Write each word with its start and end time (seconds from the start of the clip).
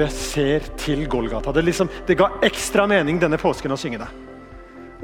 hjertet 0.00 0.16
ser 0.16 0.66
til 0.80 1.06
Golgata. 1.08 1.52
Det, 1.52 1.62
liksom, 1.64 1.88
det 2.06 2.16
ga 2.18 2.30
ekstra 2.42 2.86
mening 2.88 3.20
denne 3.20 3.38
påsken 3.40 3.72
å 3.72 3.78
synge 3.78 4.00
det. 4.00 4.08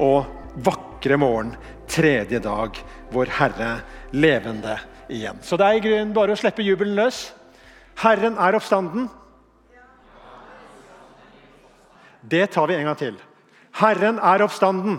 Og 0.03 0.27
vakre 0.65 1.19
morgen, 1.21 1.55
tredje 1.89 2.41
dag, 2.41 2.77
vår 3.13 3.33
Herre 3.39 3.71
levende 4.13 4.79
igjen. 5.13 5.39
Så 5.43 5.57
det 5.57 5.67
er 5.67 5.79
i 5.79 5.85
grunnen 5.85 6.15
bare 6.17 6.33
å 6.33 6.39
slippe 6.41 6.65
jubelen 6.65 6.97
løs. 6.97 7.33
Herren 8.03 8.39
er 8.41 8.57
oppstanden. 8.57 9.09
Det 12.27 12.47
tar 12.51 12.67
vi 12.69 12.77
en 12.77 12.89
gang 12.89 12.99
til. 12.99 13.21
Herren 13.77 14.19
er 14.19 14.43
oppstanden. 14.45 14.99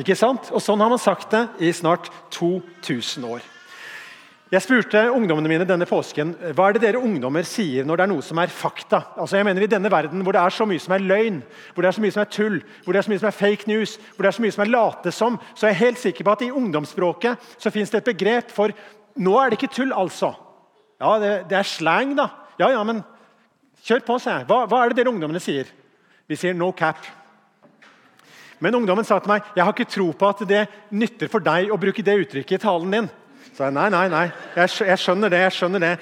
Ikke 0.00 0.14
sant? 0.14 0.52
Og 0.54 0.62
Sånn 0.62 0.80
har 0.80 0.90
man 0.90 1.00
sagt 1.02 1.32
det 1.34 1.46
i 1.66 1.72
snart 1.74 2.10
2000 2.34 3.26
år. 3.26 3.42
Jeg 4.50 4.64
spurte 4.64 4.98
ungdommene 5.14 5.46
mine 5.46 5.66
denne 5.66 5.86
påsken 5.86 6.32
hva 6.58 6.64
er 6.66 6.74
det 6.74 6.80
dere 6.82 6.98
ungdommer 6.98 7.46
sier 7.46 7.84
når 7.86 8.00
det 8.00 8.02
er 8.02 8.10
noe 8.10 8.24
som 8.26 8.38
er 8.42 8.50
fakta. 8.50 8.98
Altså 9.14 9.38
jeg 9.38 9.46
mener 9.46 9.62
I 9.62 9.68
denne 9.70 9.92
verden 9.92 10.24
hvor 10.26 10.34
det 10.34 10.40
er 10.42 10.54
så 10.56 10.66
mye 10.66 10.82
som 10.82 10.96
er 10.96 11.04
løgn, 11.06 11.36
hvor 11.70 11.86
det 11.86 11.90
er 11.92 11.94
så 11.94 12.02
mye 12.02 12.14
som 12.16 12.22
er 12.24 12.32
tull, 12.34 12.56
hvor 12.82 12.96
det 12.96 12.98
er 12.98 13.06
så 13.06 13.12
mye 13.12 13.22
som 13.22 13.28
er 13.30 13.36
fake 13.36 13.70
news, 13.70 13.92
hvor 14.16 14.26
det 14.26 14.32
er 14.32 14.36
så 14.40 14.42
mye 14.42 14.56
som 14.56 14.64
er 14.64 14.72
late 14.72 15.12
som, 15.14 15.38
så 15.54 15.68
er 15.68 15.74
jeg 15.76 15.80
helt 15.84 16.02
sikker 16.02 16.26
på 16.26 16.34
at 16.34 16.42
i 16.42 16.50
ungdomsspråket 16.50 17.46
så 17.62 17.70
fins 17.70 17.94
det 17.94 18.00
et 18.00 18.10
begrep 18.10 18.50
for 18.50 18.74
nå 19.22 19.36
er 19.38 19.52
det 19.52 19.60
ikke 19.60 19.70
tull, 19.76 19.94
altså. 19.94 20.32
Ja, 20.98 21.14
det, 21.22 21.30
det 21.52 21.60
er 21.60 21.70
slang, 21.70 22.16
da. 22.18 22.26
Ja, 22.58 22.72
ja, 22.74 22.82
men 22.86 23.04
kjør 23.86 24.02
på, 24.08 24.18
sier 24.18 24.40
jeg. 24.40 24.50
Hva, 24.50 24.64
hva 24.66 24.82
er 24.82 24.90
det 24.90 24.98
dere 24.98 25.14
ungdommene 25.14 25.42
sier? 25.42 25.70
Vi 26.26 26.38
sier 26.38 26.58
no 26.58 26.72
cap. 26.74 26.98
Men 28.58 28.76
ungdommen 28.76 29.06
sa 29.06 29.22
til 29.22 29.30
meg 29.30 29.46
jeg 29.54 29.64
har 29.64 29.72
ikke 29.72 29.94
tro 29.94 30.10
på 30.10 30.34
at 30.34 30.42
det 30.50 30.66
nytter 30.90 31.30
for 31.30 31.42
deg 31.42 31.70
å 31.70 31.78
bruke 31.80 32.02
det 32.04 32.18
uttrykket 32.26 32.58
i 32.58 32.64
talen 32.66 32.98
din. 32.98 33.10
Så 33.56 33.66
jeg, 33.66 33.74
nei, 33.76 33.88
nei, 33.92 34.06
nei. 34.12 34.26
Jeg, 34.56 34.72
jeg, 34.86 34.98
skjønner 35.02 35.32
det. 35.32 35.42
jeg 35.44 35.56
skjønner 35.56 35.82
det. 35.82 35.92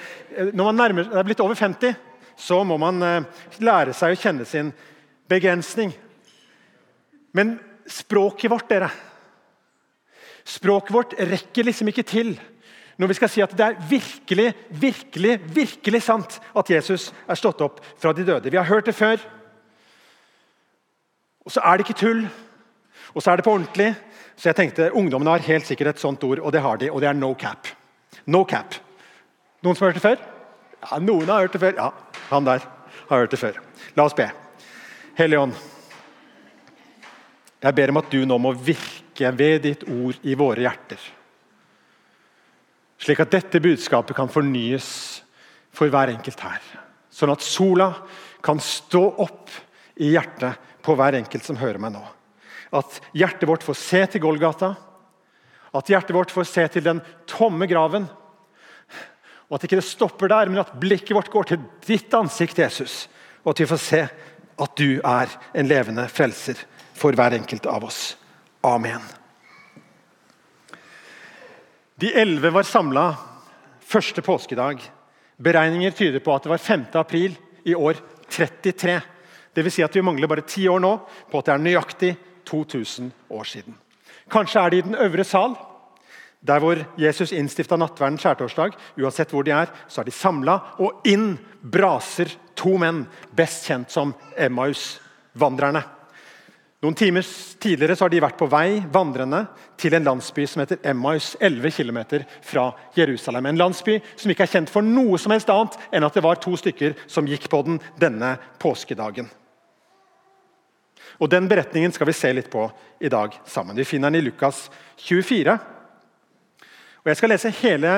Når 0.53 0.69
man 0.69 0.79
nærmer, 0.79 1.09
er 1.11 1.25
blitt 1.27 1.41
over 1.43 1.57
50, 1.57 1.95
så 2.39 2.61
må 2.63 2.77
man 2.79 3.01
eh, 3.03 3.45
lære 3.59 3.95
seg 3.97 4.15
å 4.15 4.19
kjenne 4.19 4.47
sin 4.47 4.71
begrensning. 5.29 5.91
Men 7.35 7.57
språket 7.89 8.51
vårt, 8.51 8.69
dere 8.71 8.91
Språket 10.49 10.93
vårt 10.95 11.11
rekker 11.13 11.67
liksom 11.67 11.91
ikke 11.91 12.07
til 12.09 12.31
når 12.99 13.11
vi 13.11 13.15
skal 13.15 13.29
si 13.31 13.41
at 13.43 13.51
det 13.55 13.63
er 13.63 13.83
virkelig, 13.87 14.47
virkelig, 14.81 15.35
virkelig 15.55 16.01
sant 16.03 16.39
at 16.57 16.71
Jesus 16.73 17.11
er 17.29 17.37
stått 17.39 17.61
opp 17.63 17.77
fra 17.95 18.11
de 18.15 18.25
døde. 18.27 18.51
Vi 18.51 18.57
har 18.59 18.67
hørt 18.67 18.89
det 18.89 18.95
før. 18.97 19.21
Og 21.47 21.53
så 21.53 21.63
er 21.63 21.77
det 21.77 21.85
ikke 21.85 21.99
tull. 22.01 22.25
Og 23.15 23.23
så 23.23 23.31
er 23.31 23.39
det 23.39 23.45
på 23.47 23.53
ordentlig. 23.55 23.93
Så 24.39 24.49
jeg 24.49 24.57
tenkte 24.59 24.91
ungdommen 24.95 25.27
har 25.27 25.43
helt 25.43 25.67
sikkert 25.67 25.95
et 25.95 26.03
sånt 26.03 26.23
ord, 26.23 26.39
og 26.39 26.53
det 26.55 26.61
har 26.63 26.79
de, 26.79 26.91
og 26.91 27.01
det 27.03 27.09
er 27.09 27.17
no 27.17 27.33
cap. 27.35 27.67
No 28.29 28.45
cap. 28.47 28.77
Noen 29.65 29.75
som 29.75 29.85
har 29.85 29.91
hørt 29.91 29.99
det 29.99 30.05
før? 30.05 30.21
Ja, 30.79 30.99
Noen 31.03 31.27
har 31.27 31.43
hørt 31.43 31.57
det 31.57 31.63
før. 31.63 31.75
Ja, 31.75 31.89
han 32.29 32.47
der 32.47 32.63
har 33.09 33.25
hørt 33.25 33.33
det 33.33 33.41
før. 33.41 33.59
La 33.97 34.05
oss 34.07 34.15
be. 34.15 34.29
Hellige 35.19 35.41
Ånd, 35.43 35.55
jeg 37.59 37.75
ber 37.75 37.91
om 37.91 37.99
at 37.99 38.11
du 38.13 38.21
nå 38.23 38.37
må 38.39 38.53
virke 38.55 39.31
ved 39.35 39.65
ditt 39.65 39.81
ord 39.83 40.21
i 40.23 40.35
våre 40.39 40.63
hjerter. 40.63 41.01
Slik 42.99 43.19
at 43.23 43.33
dette 43.33 43.59
budskapet 43.63 44.15
kan 44.15 44.31
fornyes 44.31 44.87
for 45.75 45.91
hver 45.91 46.13
enkelt 46.13 46.39
her. 46.43 46.63
Sånn 47.11 47.31
at 47.33 47.43
sola 47.43 47.89
kan 48.43 48.61
stå 48.63 49.03
opp 49.25 49.51
i 49.99 50.13
hjertet 50.13 50.71
på 50.83 50.95
hver 50.95 51.17
enkelt 51.19 51.43
som 51.43 51.59
hører 51.59 51.81
meg 51.83 51.97
nå. 51.97 52.05
At 52.75 52.99
hjertet 53.17 53.49
vårt 53.49 53.65
får 53.65 53.77
se 53.77 54.05
til 54.13 54.23
Golgata. 54.23 54.73
At 55.73 55.89
hjertet 55.89 56.15
vårt 56.15 56.33
får 56.33 56.47
se 56.49 56.65
til 56.75 56.85
den 56.85 57.01
tomme 57.29 57.67
graven. 57.69 58.07
Og 59.49 59.57
At 59.57 59.65
ikke 59.65 59.79
det 59.79 59.87
stopper 59.87 60.29
der, 60.29 60.49
men 60.49 60.61
at 60.61 60.75
blikket 60.79 61.15
vårt 61.17 61.31
går 61.33 61.49
til 61.49 61.63
ditt 61.87 62.13
ansikt, 62.13 62.61
Jesus. 62.61 63.07
Og 63.43 63.53
at 63.53 63.63
vi 63.63 63.69
får 63.69 63.81
se 63.81 64.01
at 64.59 64.75
du 64.77 64.99
er 64.99 65.31
en 65.55 65.69
levende 65.69 66.05
frelser 66.11 66.59
for 66.93 67.15
hver 67.15 67.33
enkelt 67.37 67.65
av 67.65 67.87
oss. 67.87 68.17
Amen. 68.61 69.01
De 71.99 72.11
elleve 72.15 72.51
var 72.53 72.67
samla 72.67 73.05
første 73.83 74.21
påskedag. 74.21 74.83
Beregninger 75.39 75.91
tyder 75.95 76.21
på 76.23 76.35
at 76.35 76.45
det 76.45 76.51
var 76.51 76.61
5. 76.61 76.85
april 76.99 77.37
i 77.67 77.75
år 77.75 77.97
33. 78.29 78.99
Dvs. 79.55 79.73
Si 79.73 79.83
at 79.83 79.95
vi 79.95 80.03
mangler 80.05 80.29
bare 80.29 80.45
ti 80.47 80.67
år 80.69 80.79
nå 80.83 80.93
på 81.31 81.39
at 81.39 81.49
det 81.49 81.55
er 81.55 81.63
nøyaktig 81.63 82.11
2000 82.49 83.11
år 83.29 83.47
siden. 83.47 83.77
Kanskje 84.29 84.61
er 84.61 84.69
de 84.73 84.81
i 84.81 84.85
den 84.85 84.97
øvre 84.97 85.23
sal, 85.25 85.55
der 86.41 86.59
hvor 86.59 86.79
Jesus 86.97 87.33
innstifta 87.35 87.77
nattverden 87.77 88.19
skjærtorsdag. 88.19 88.75
Uansett 88.97 89.31
hvor 89.33 89.43
de 89.43 89.51
er, 89.51 89.71
så 89.87 90.01
er 90.01 90.07
de 90.07 90.15
samla, 90.15 90.59
og 90.79 91.07
inn 91.09 91.33
braser 91.61 92.31
to 92.59 92.77
menn, 92.79 93.05
best 93.35 93.67
kjent 93.67 93.91
som 93.91 94.13
Emmaus-vandrerne. 94.37 95.83
Noen 96.79 96.95
timer 96.95 97.27
tidligere 97.59 97.97
har 97.99 98.11
de 98.11 98.21
vært 98.23 98.37
på 98.39 98.47
vei 98.47 98.77
vandrende 98.93 99.41
til 99.79 99.97
en 99.97 100.05
landsby 100.05 100.45
som 100.47 100.61
heter 100.63 100.79
Emmaus, 100.87 101.33
11 101.43 101.73
km 101.75 101.99
fra 102.39 102.69
Jerusalem. 102.95 103.49
En 103.49 103.59
landsby 103.59 103.97
som 104.15 104.31
ikke 104.31 104.45
er 104.47 104.53
kjent 104.53 104.71
for 104.71 104.85
noe 104.85 105.19
som 105.19 105.35
helst 105.35 105.51
annet 105.51 105.75
enn 105.91 106.07
at 106.07 106.15
det 106.15 106.23
var 106.23 106.39
to 106.39 106.55
stykker 106.55 106.95
som 107.03 107.27
gikk 107.27 107.49
på 107.51 107.61
den 107.67 107.81
denne 107.99 108.37
påskedagen. 108.63 109.27
Og 111.19 111.29
Den 111.29 111.49
beretningen 111.51 111.91
skal 111.91 112.07
vi 112.07 112.15
se 112.15 112.31
litt 112.33 112.49
på 112.51 112.69
i 112.99 113.09
dag 113.11 113.35
sammen. 113.45 113.75
Vi 113.75 113.87
finner 113.87 114.09
den 114.09 114.21
i 114.21 114.25
Lukas 114.29 114.69
24. 115.03 115.57
Og 117.03 117.11
Jeg 117.11 117.19
skal 117.19 117.33
lese 117.33 117.51
hele 117.59 117.93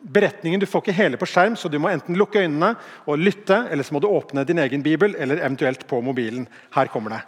beretningen. 0.00 0.60
Du 0.60 0.66
får 0.66 0.84
ikke 0.84 0.96
hele 0.96 1.18
på 1.20 1.28
skjerm, 1.28 1.56
så 1.58 1.68
du 1.68 1.78
må 1.82 1.90
enten 1.90 2.16
lukke 2.18 2.40
øynene 2.44 2.74
og 3.06 3.20
lytte, 3.20 3.66
eller 3.70 3.84
så 3.84 3.94
må 3.94 4.00
du 4.02 4.08
åpne 4.08 4.46
din 4.46 4.62
egen 4.62 4.82
bibel, 4.82 5.14
eller 5.18 5.42
eventuelt 5.42 5.86
på 5.86 6.00
mobilen. 6.00 6.48
Her 6.74 6.90
kommer 6.92 7.16
det. 7.16 7.20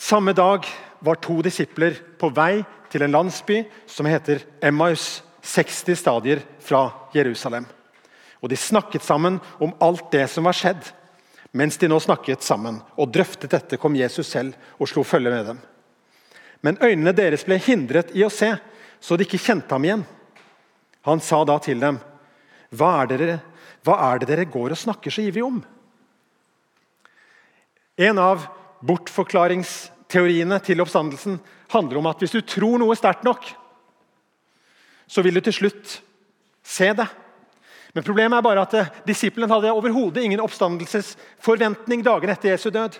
Samme 0.00 0.32
dag 0.32 0.66
var 1.00 1.20
to 1.20 1.40
disipler 1.44 1.98
på 2.18 2.30
vei 2.34 2.62
til 2.90 3.04
en 3.04 3.12
landsby 3.14 3.62
som 3.86 4.08
heter 4.08 4.42
Emmaus, 4.62 5.22
60 5.42 5.96
stadier 5.96 6.42
fra 6.60 6.88
Jerusalem. 7.14 7.66
Og 8.40 8.48
De 8.50 8.56
snakket 8.56 9.04
sammen 9.04 9.38
om 9.60 9.74
alt 9.80 10.10
det 10.12 10.26
som 10.32 10.44
var 10.44 10.56
skjedd. 10.56 10.80
Mens 11.52 11.78
de 11.78 11.88
nå 11.90 11.98
snakket 12.00 12.44
sammen 12.46 12.78
og 12.94 13.10
drøftet 13.10 13.50
dette, 13.50 13.78
kom 13.80 13.96
Jesus 13.98 14.28
selv 14.30 14.54
og 14.78 14.88
slo 14.88 15.02
følge 15.06 15.32
med 15.32 15.48
dem. 15.50 15.60
Men 16.62 16.78
øynene 16.82 17.14
deres 17.16 17.44
ble 17.46 17.58
hindret 17.62 18.12
i 18.14 18.22
å 18.22 18.30
se, 18.30 18.52
så 19.00 19.16
de 19.16 19.26
ikke 19.26 19.40
kjente 19.40 19.74
ham 19.74 19.86
igjen. 19.86 20.04
Han 21.08 21.22
sa 21.24 21.40
da 21.48 21.56
til 21.62 21.80
dem, 21.80 21.98
hva 22.70 22.90
er, 23.00 23.10
dere, 23.10 23.36
hva 23.82 23.96
er 24.10 24.20
det 24.20 24.28
dere 24.30 24.50
går 24.50 24.76
og 24.76 24.78
snakker 24.78 25.14
så 25.14 25.24
ivrig 25.24 25.42
om? 25.42 25.62
En 28.00 28.20
av 28.20 28.44
bortforklaringsteoriene 28.86 30.60
til 30.64 30.84
oppstandelsen 30.84 31.40
handler 31.72 31.98
om 32.00 32.10
at 32.10 32.22
hvis 32.22 32.36
du 32.36 32.40
tror 32.44 32.78
noe 32.80 32.96
sterkt 32.98 33.26
nok, 33.26 33.42
så 35.10 35.24
vil 35.26 35.34
du 35.34 35.42
til 35.42 35.56
slutt 35.56 35.96
se 36.62 36.92
det. 36.94 37.08
Men 37.92 38.06
Problemet 38.06 38.38
er 38.38 38.46
bare 38.46 38.62
at 38.62 38.74
eh, 38.78 38.90
disiplene 39.06 39.50
hadde 39.50 39.72
overhodet 39.74 40.22
ingen 40.24 40.42
oppstandelsesforventning 40.44 42.04
dagen 42.06 42.30
etter 42.30 42.52
Jesu 42.52 42.70
død. 42.70 42.98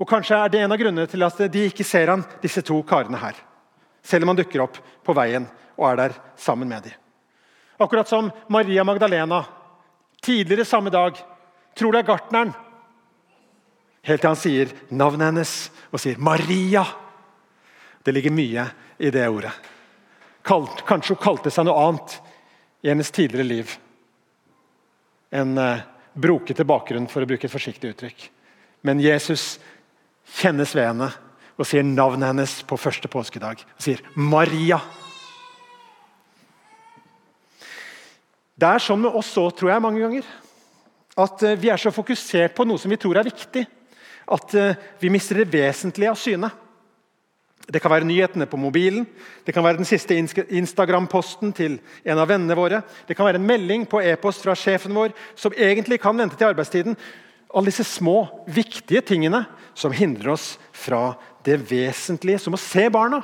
Og 0.00 0.08
Kanskje 0.08 0.38
er 0.38 0.52
det 0.52 0.62
en 0.64 0.72
av 0.72 0.80
grunnene 0.80 1.10
til 1.10 1.24
at 1.26 1.42
de 1.52 1.66
ikke 1.68 1.84
ser 1.84 2.08
han, 2.08 2.24
disse 2.40 2.62
to 2.64 2.78
karene 2.88 3.20
her. 3.20 3.36
Selv 4.02 4.24
om 4.24 4.32
han 4.32 4.40
dukker 4.40 4.64
opp 4.64 4.80
på 5.04 5.16
veien 5.16 5.44
og 5.76 5.90
er 5.90 6.00
der 6.00 6.16
sammen 6.40 6.70
med 6.70 6.88
dem. 6.88 6.96
Akkurat 7.80 8.08
som 8.08 8.30
Maria 8.52 8.84
Magdalena 8.84 9.42
tidligere 10.24 10.64
samme 10.68 10.92
dag 10.92 11.16
tror 11.76 11.92
det 11.92 12.02
er 12.02 12.08
gartneren. 12.08 12.52
Helt 14.04 14.20
til 14.20 14.30
han 14.30 14.40
sier 14.40 14.72
navnet 14.88 15.30
hennes 15.30 15.52
og 15.92 16.00
sier 16.00 16.16
'Maria'. 16.16 16.86
Det 18.04 18.14
ligger 18.14 18.32
mye 18.32 18.64
i 18.98 19.10
det 19.10 19.28
ordet. 19.28 19.52
Kanskje 20.44 21.14
hun 21.14 21.22
kalte 21.22 21.50
seg 21.50 21.64
noe 21.64 21.88
annet 21.88 22.20
i 22.82 22.88
hennes 22.88 23.10
tidligere 23.10 23.46
liv. 23.46 23.72
En 25.30 25.58
eh, 25.58 25.82
brokete 26.12 26.64
bakgrunn, 26.66 27.08
for 27.08 27.22
å 27.22 27.28
bruke 27.28 27.46
et 27.46 27.52
forsiktig 27.52 27.92
uttrykk. 27.94 28.28
Men 28.86 29.02
Jesus 29.02 29.58
kjennes 30.40 30.72
ved 30.76 30.88
henne 30.88 31.10
og 31.60 31.68
sier 31.68 31.84
navnet 31.84 32.30
hennes 32.30 32.54
på 32.64 32.78
første 32.80 33.08
påskedag. 33.12 33.60
Og 33.76 33.84
sier 33.84 34.00
'Maria'. 34.16 34.80
Det 38.60 38.68
er 38.68 38.82
sånn 38.82 39.00
med 39.00 39.16
oss 39.16 39.32
òg, 39.40 39.54
tror 39.56 39.70
jeg, 39.72 39.82
mange 39.82 40.00
ganger. 40.00 40.24
At 41.16 41.42
eh, 41.42 41.56
vi 41.56 41.70
er 41.72 41.80
så 41.80 41.92
fokusert 41.92 42.56
på 42.56 42.64
noe 42.68 42.80
som 42.80 42.92
vi 42.92 42.98
tror 43.00 43.16
er 43.16 43.28
viktig, 43.28 43.66
at 44.30 44.54
eh, 44.54 44.76
vi 45.00 45.12
mister 45.12 45.40
det 45.40 45.52
vesentlige 45.52 46.12
av 46.12 46.18
syne. 46.20 46.50
Det 47.68 47.80
kan 47.82 47.92
være 47.92 48.08
nyhetene 48.08 48.48
på 48.48 48.58
mobilen, 48.58 49.04
det 49.44 49.52
kan 49.54 49.62
være 49.62 49.78
den 49.78 49.88
siste 49.88 50.16
Instagram-posten 50.16 51.52
til 51.54 51.76
en 52.02 52.18
av 52.18 52.30
vennene 52.30 52.56
våre. 52.58 52.80
Det 53.06 53.14
kan 53.14 53.28
være 53.28 53.38
en 53.38 53.46
melding 53.46 53.84
på 53.86 54.00
e-post 54.02 54.42
fra 54.42 54.56
sjefen 54.58 54.96
vår 54.96 55.12
som 55.38 55.54
egentlig 55.54 56.00
kan 56.02 56.16
vente 56.18 56.38
til 56.40 56.48
arbeidstiden. 56.48 56.96
Alle 57.54 57.70
disse 57.70 57.84
små, 57.86 58.24
viktige 58.50 59.02
tingene 59.06 59.44
som 59.78 59.94
hindrer 59.94 60.32
oss 60.34 60.54
fra 60.72 61.12
det 61.46 61.58
vesentlige, 61.70 62.40
som 62.42 62.56
å 62.56 62.60
se 62.60 62.88
barna. 62.92 63.20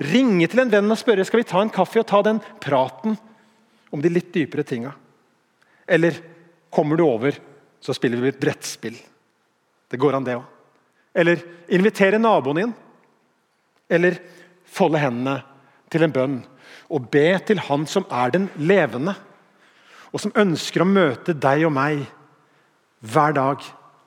Ringe 0.00 0.48
til 0.48 0.62
en 0.62 0.72
venn 0.72 0.92
og 0.94 1.00
spørre 1.00 1.24
skal 1.26 1.42
vi 1.42 1.48
ta 1.48 1.60
en 1.60 1.72
kaffe 1.72 2.00
og 2.00 2.08
ta 2.08 2.22
den 2.24 2.40
praten 2.62 3.18
om 3.92 4.00
de 4.00 4.12
litt 4.12 4.32
dypere 4.32 4.64
tinga. 4.64 4.94
Eller 5.84 6.16
kommer 6.72 6.96
du 6.96 7.04
over, 7.04 7.36
så 7.82 7.92
spiller 7.96 8.22
vi 8.22 8.32
et 8.32 8.40
brettspill. 8.40 8.96
Det 9.90 10.00
går 10.00 10.16
an, 10.16 10.24
det 10.24 10.38
òg. 10.38 10.46
Eller 11.12 11.42
invitere 11.68 12.20
naboen 12.22 12.62
inn. 12.62 12.72
Eller 13.92 14.16
folde 14.64 15.00
hendene 15.02 15.42
til 15.92 16.06
en 16.06 16.14
bønn 16.14 16.40
og 16.92 17.08
be 17.12 17.26
til 17.46 17.60
Han 17.68 17.86
som 17.88 18.04
er 18.12 18.32
den 18.34 18.48
levende, 18.60 19.14
og 20.12 20.20
som 20.20 20.34
ønsker 20.36 20.84
å 20.84 20.88
møte 20.88 21.32
deg 21.32 21.64
og 21.64 21.72
meg 21.72 22.02
hver 23.00 23.36
dag, 23.36 23.62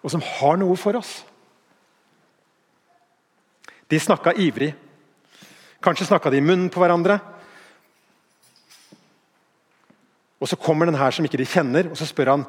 og 0.05 0.11
som 0.13 0.21
har 0.21 0.59
noe 0.61 0.77
for 0.77 0.97
oss. 0.99 1.23
De 3.89 3.97
snakka 4.01 4.35
ivrig. 4.41 4.71
Kanskje 5.81 6.07
snakka 6.09 6.31
de 6.33 6.41
i 6.41 6.45
munnen 6.45 6.69
på 6.73 6.81
hverandre. 6.81 7.17
Og 10.41 10.49
Så 10.49 10.57
kommer 10.61 10.85
den 10.85 10.97
her 10.97 11.11
som 11.11 11.25
ikke 11.25 11.41
de 11.41 11.47
kjenner, 11.49 11.89
og 11.89 11.97
så 11.97 12.05
spør 12.05 12.35
han, 12.35 12.45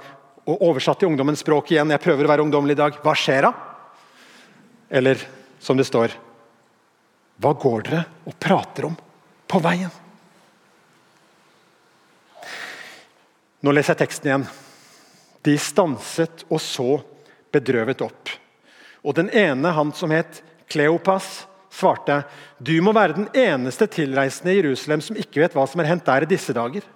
og 0.46 0.62
oversatt 0.68 1.00
til 1.00 1.08
ungdommens 1.08 1.40
språk 1.40 1.72
igjen 1.72 1.90
Jeg 1.90 2.02
prøver 2.04 2.26
å 2.26 2.28
være 2.28 2.44
ungdommelig 2.44 2.76
i 2.76 2.82
dag. 2.82 2.98
Hva 3.02 3.14
skjer 3.16 3.48
da? 3.48 3.52
Eller 4.90 5.18
som 5.58 5.76
det 5.76 5.88
står 5.88 6.12
Hva 7.36 7.52
går 7.52 7.86
dere 7.86 8.04
og 8.24 8.36
prater 8.40 8.88
om 8.88 8.96
på 9.46 9.60
veien? 9.64 9.92
Nå 13.60 13.74
leser 13.74 13.94
jeg 13.94 14.04
teksten 14.04 14.30
igjen. 14.30 14.46
De 15.46 15.56
stanset 15.60 16.44
og 16.48 16.60
så 16.62 16.88
bedrøvet 17.54 18.02
opp. 18.04 18.32
Og 19.06 19.14
den 19.18 19.28
ene, 19.30 19.74
han 19.74 19.92
som 19.94 20.12
het 20.14 20.42
Kleopas, 20.70 21.46
svarte 21.70 22.22
du 22.58 22.74
må 22.80 22.94
være 22.96 23.18
den 23.18 23.28
eneste 23.36 23.86
tilreisende 23.92 24.54
i 24.54 24.60
Jerusalem 24.62 25.02
som 25.04 25.18
ikke 25.20 25.42
vet 25.42 25.54
hva 25.56 25.66
som 25.68 25.82
er 25.82 25.90
hendt 25.90 26.06
der 26.08 26.24
i 26.24 26.30
disse 26.30 26.54
dager. 26.56 26.86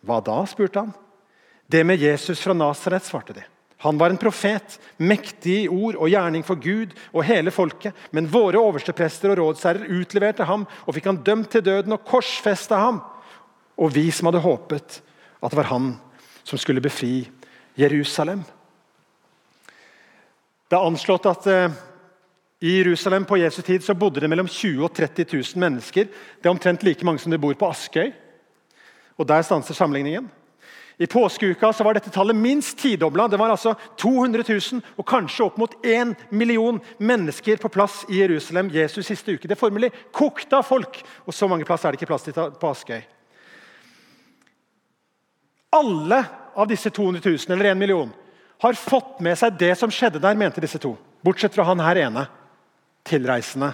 Hva 0.00 0.20
da? 0.24 0.40
spurte 0.48 0.86
han. 0.86 0.94
Det 1.70 1.84
med 1.86 2.00
Jesus 2.00 2.40
fra 2.40 2.56
Nasaret, 2.56 3.04
svarte 3.06 3.36
de. 3.36 3.44
Han 3.80 3.98
var 3.98 4.12
en 4.12 4.20
profet, 4.20 4.76
mektig 5.00 5.54
i 5.62 5.68
ord 5.72 5.96
og 5.96 6.10
gjerning 6.12 6.42
for 6.44 6.60
Gud 6.60 6.92
og 7.14 7.24
hele 7.24 7.52
folket. 7.54 7.96
Men 8.12 8.28
våre 8.28 8.60
oversteprester 8.60 9.32
og 9.32 9.40
rådsherrer 9.40 9.88
utleverte 9.96 10.44
ham 10.44 10.66
og 10.84 10.96
fikk 10.96 11.08
han 11.08 11.22
dømt 11.24 11.48
til 11.54 11.64
døden 11.64 11.96
og 11.96 12.04
korsfesta 12.04 12.76
ham. 12.76 12.98
Og 13.80 13.94
vi 13.94 14.10
som 14.12 14.28
hadde 14.28 14.44
håpet 14.44 15.00
at 15.40 15.52
det 15.52 15.60
var 15.62 15.70
han 15.72 15.94
som 16.44 16.60
skulle 16.60 16.84
befri 16.84 17.22
Jerusalem. 17.80 18.42
Det 20.68 20.76
er 20.76 20.86
anslått 20.86 21.30
at 21.30 21.48
eh, 21.48 21.78
i 22.60 22.74
Jerusalem 22.76 23.24
på 23.24 23.38
Jesu 23.40 23.62
tid 23.64 23.80
så 23.82 23.96
bodde 23.96 24.20
det 24.20 24.28
mellom 24.28 24.48
20 24.48 24.76
000 24.76 24.84
og 24.84 24.92
30 24.92 25.24
000 25.32 25.62
mennesker. 25.64 26.04
Det 26.36 26.46
er 26.46 26.52
omtrent 26.52 26.84
like 26.84 27.06
mange 27.08 27.22
som 27.22 27.32
det 27.32 27.40
bor 27.40 27.56
på 27.56 27.70
Askøy. 27.72 28.12
Og 29.16 29.28
Der 29.28 29.42
stanser 29.42 29.74
sammenligningen. 29.74 30.28
I 31.00 31.06
påskeuka 31.06 31.72
var 31.72 31.94
dette 31.96 32.10
tallet 32.12 32.36
minst 32.36 32.78
tidobla. 32.78 33.28
Det 33.28 33.38
var 33.40 33.48
altså 33.48 33.72
200 33.96 34.42
000 34.48 34.82
og 35.00 35.06
kanskje 35.08 35.46
opp 35.46 35.56
mot 35.56 35.72
1 35.80 36.12
million 36.28 36.76
mennesker 36.98 37.56
på 37.56 37.70
plass 37.72 38.02
i 38.12 38.18
Jerusalem 38.20 38.68
Jesus 38.68 39.08
siste 39.08 39.32
uke. 39.32 39.48
Det 39.48 39.56
formelig 39.56 39.88
kokte 40.12 40.58
av 40.58 40.66
folk, 40.68 40.98
og 41.24 41.32
så 41.32 41.48
mange 41.48 41.64
plass 41.64 41.86
er 41.88 41.96
det 41.96 42.02
ikke 42.02 42.10
plass 42.10 42.26
til 42.26 42.36
på 42.36 42.72
Askøy. 42.74 43.00
Alle 45.78 46.18
av 46.52 46.68
disse 46.68 46.92
200 46.92 47.24
000 47.24 47.56
eller 47.56 47.70
1 47.70 47.80
million 47.80 48.12
har 48.60 48.76
fått 48.76 49.22
med 49.24 49.40
seg 49.40 49.56
det 49.56 49.72
som 49.80 49.88
skjedde 49.88 50.20
der, 50.20 50.36
mente 50.36 50.60
disse 50.60 50.82
to. 50.82 50.92
Bortsett 51.24 51.56
fra 51.56 51.64
han 51.70 51.80
her 51.80 52.02
ene, 52.02 52.26
tilreisende, 53.08 53.72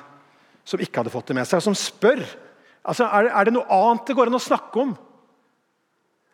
som 0.62 0.78
ikke 0.78 1.02
hadde 1.02 1.14
fått 1.16 1.32
det 1.32 1.40
med 1.40 1.50
seg. 1.50 1.58
Og 1.58 1.66
som 1.72 1.74
spør 1.74 2.22
altså, 2.86 3.10
er 3.10 3.50
det 3.50 3.56
noe 3.58 3.66
annet 3.66 4.06
det 4.06 4.14
går 4.14 4.30
an 4.30 4.38
å 4.38 4.44
snakke 4.46 4.84
om 4.84 4.94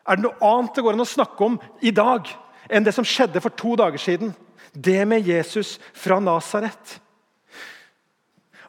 er 0.09 0.19
det 0.19 0.25
noe 0.25 0.39
annet 0.43 0.75
det 0.75 0.85
går 0.85 0.97
an 0.97 1.05
å 1.05 1.09
snakke 1.09 1.47
om 1.47 1.61
i 1.81 1.93
dag 1.95 2.31
enn 2.73 2.87
det 2.87 2.95
som 2.97 3.07
skjedde 3.07 3.43
for 3.43 3.55
to 3.55 3.77
dager 3.79 4.01
siden? 4.01 4.33
Det 4.73 5.03
med 5.07 5.27
Jesus 5.29 5.77
fra 5.93 6.19
Nasaret. 6.23 6.99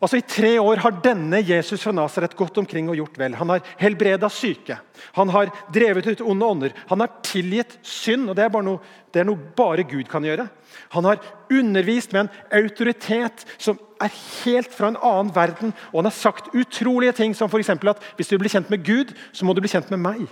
Altså, 0.03 0.19
I 0.19 0.25
tre 0.27 0.57
år 0.59 0.81
har 0.83 0.97
denne 0.99 1.39
Jesus 1.47 1.79
fra 1.85 1.93
Nasaret 1.95 2.33
gått 2.35 2.57
omkring 2.59 2.89
og 2.91 2.97
gjort 2.99 3.15
vel. 3.21 3.37
Han 3.39 3.53
har 3.53 3.61
helbreda 3.79 4.27
syke, 4.27 4.75
han 5.15 5.31
har 5.31 5.51
drevet 5.71 6.09
ut 6.09 6.23
onde 6.25 6.49
ånder, 6.49 6.75
han 6.89 6.99
har 6.99 7.13
tilgitt 7.23 7.77
synd. 7.87 8.27
og 8.27 8.35
det 8.35 8.43
er, 8.43 8.51
bare 8.51 8.67
noe, 8.67 8.81
det 9.15 9.21
er 9.21 9.29
noe 9.29 9.53
bare 9.55 9.87
Gud 9.87 10.11
kan 10.11 10.27
gjøre. 10.27 10.49
Han 10.97 11.07
har 11.07 11.23
undervist 11.47 12.11
med 12.11 12.25
en 12.25 12.59
autoritet 12.59 13.45
som 13.55 13.79
er 14.03 14.11
helt 14.43 14.75
fra 14.75 14.91
en 14.91 14.99
annen 14.99 15.31
verden. 15.35 15.71
Og 15.93 16.01
han 16.01 16.11
har 16.11 16.19
sagt 16.19 16.51
utrolige 16.51 17.15
ting 17.21 17.35
som 17.37 17.47
for 17.47 17.63
at 17.63 18.03
hvis 18.17 18.27
du 18.27 18.37
blir 18.37 18.51
kjent 18.51 18.69
med 18.73 18.83
Gud, 18.83 19.15
så 19.31 19.45
må 19.45 19.55
du 19.55 19.63
bli 19.63 19.71
kjent 19.71 19.89
med 19.93 20.03
meg. 20.03 20.27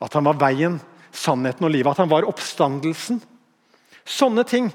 At 0.00 0.16
han 0.16 0.26
var 0.26 0.38
veien, 0.40 0.78
sannheten 1.12 1.66
og 1.66 1.74
livet. 1.74 1.92
At 1.92 2.02
han 2.04 2.12
var 2.12 2.28
oppstandelsen. 2.28 3.20
Sånne 4.08 4.44
ting. 4.48 4.70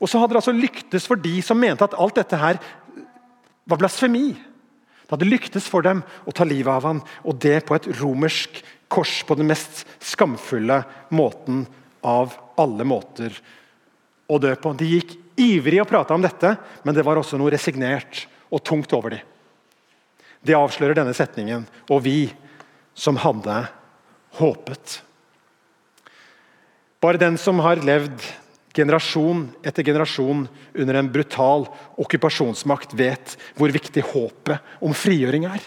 Og 0.00 0.08
så 0.08 0.20
hadde 0.20 0.34
det 0.34 0.42
altså 0.42 0.54
lyktes 0.56 1.08
for 1.08 1.20
de 1.20 1.34
som 1.44 1.58
mente 1.60 1.84
at 1.84 1.96
alt 1.98 2.18
dette 2.20 2.38
her 2.38 2.60
var 3.68 3.80
blasfemi. 3.80 4.32
Det 4.32 5.14
hadde 5.16 5.28
lyktes 5.28 5.66
for 5.68 5.84
dem 5.84 6.00
å 6.24 6.32
ta 6.34 6.46
livet 6.48 6.72
av 6.72 6.86
ham, 6.88 7.02
og 7.26 7.36
det 7.42 7.58
på 7.68 7.76
et 7.76 7.88
romersk 8.00 8.62
kors. 8.92 9.20
På 9.28 9.36
den 9.36 9.50
mest 9.50 9.82
skamfulle 10.00 10.82
måten 11.12 11.66
av 12.00 12.36
alle 12.60 12.86
måter 12.88 13.34
å 14.28 14.38
dø 14.40 14.54
på. 14.56 14.72
De 14.78 14.88
gikk 14.88 15.16
ivrig 15.40 15.82
og 15.82 15.90
prata 15.90 16.16
om 16.16 16.24
dette, 16.24 16.54
men 16.82 16.96
det 16.96 17.04
var 17.06 17.20
også 17.20 17.38
noe 17.40 17.52
resignert 17.52 18.24
og 18.52 18.64
tungt 18.64 18.92
over 18.96 19.16
dem. 19.16 19.28
Det 20.42 20.56
avslører 20.58 20.98
denne 20.98 21.14
setningen. 21.14 21.66
Og 21.92 22.02
vi 22.04 22.16
som 22.98 23.18
hadde 23.20 23.60
håpet. 24.38 25.00
Bare 27.02 27.20
den 27.20 27.38
som 27.40 27.58
har 27.64 27.82
levd 27.82 28.22
generasjon 28.72 29.46
etter 29.66 29.84
generasjon 29.84 30.46
under 30.74 30.96
en 30.96 31.10
brutal 31.12 31.66
okkupasjonsmakt, 32.00 32.94
vet 32.96 33.36
hvor 33.58 33.72
viktig 33.74 34.04
håpet 34.12 34.62
om 34.80 34.94
frigjøring 34.96 35.48
er. 35.50 35.64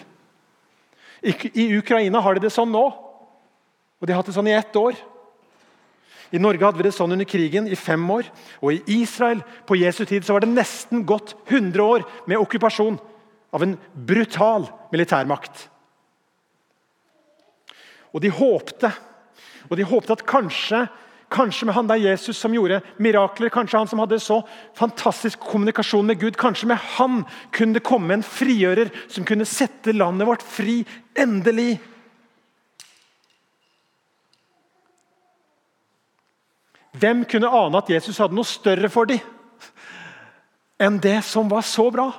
I 1.26 1.68
Ukraina 1.78 2.22
har 2.22 2.38
de 2.38 2.46
det 2.46 2.54
sånn 2.54 2.72
nå, 2.74 2.86
og 2.86 4.08
de 4.08 4.14
har 4.14 4.22
hatt 4.22 4.30
det 4.30 4.38
sånn 4.38 4.50
i 4.50 4.58
ett 4.58 4.76
år. 4.78 4.98
I 6.34 6.42
Norge 6.42 6.66
hadde 6.66 6.82
vi 6.82 6.88
det 6.88 6.96
sånn 6.96 7.14
under 7.14 7.28
krigen 7.30 7.68
i 7.70 7.78
fem 7.78 8.02
år. 8.12 8.28
Og 8.60 8.74
i 8.74 9.02
Israel 9.02 9.44
på 9.68 9.78
Jesu 9.80 10.04
tid 10.06 10.26
så 10.26 10.36
var 10.36 10.44
det 10.44 10.52
nesten 10.52 11.06
gått 11.08 11.36
100 11.48 11.84
år 11.84 12.06
med 12.28 12.42
okkupasjon 12.42 12.98
av 13.56 13.64
en 13.64 13.78
brutal 13.94 14.68
militærmakt. 14.92 15.68
Og 18.16 18.24
de 18.24 18.32
håpte. 18.32 18.92
Og 19.68 19.76
de 19.76 19.88
håpte 19.88 20.16
at 20.16 20.24
kanskje, 20.28 20.86
kanskje 21.34 21.68
med 21.68 21.76
han 21.76 21.90
der 21.90 22.00
Jesus 22.00 22.38
som 22.40 22.54
gjorde 22.56 22.80
mirakler, 23.02 23.52
kanskje 23.52 23.82
han 23.82 23.90
som 23.92 24.00
hadde 24.00 24.22
så 24.24 24.40
fantastisk 24.78 25.42
kommunikasjon 25.44 26.08
med 26.08 26.22
Gud, 26.22 26.38
kanskje 26.40 26.70
med 26.72 26.80
han 26.96 27.24
kunne 27.56 27.76
det 27.76 27.84
komme 27.88 28.16
en 28.16 28.24
frigjører 28.24 28.94
som 29.12 29.28
kunne 29.28 29.48
sette 29.50 29.96
landet 29.96 30.30
vårt 30.30 30.46
fri. 30.46 30.80
Endelig. 31.18 31.76
Hvem 36.96 37.26
kunne 37.28 37.52
ane 37.52 37.82
at 37.82 37.92
Jesus 37.92 38.22
hadde 38.24 38.38
noe 38.38 38.48
større 38.48 38.92
for 38.92 39.10
dem 39.10 39.20
enn 40.80 40.98
det 41.00 41.22
som 41.24 41.48
var 41.52 41.64
så 41.64 41.90
bra? 41.92 42.10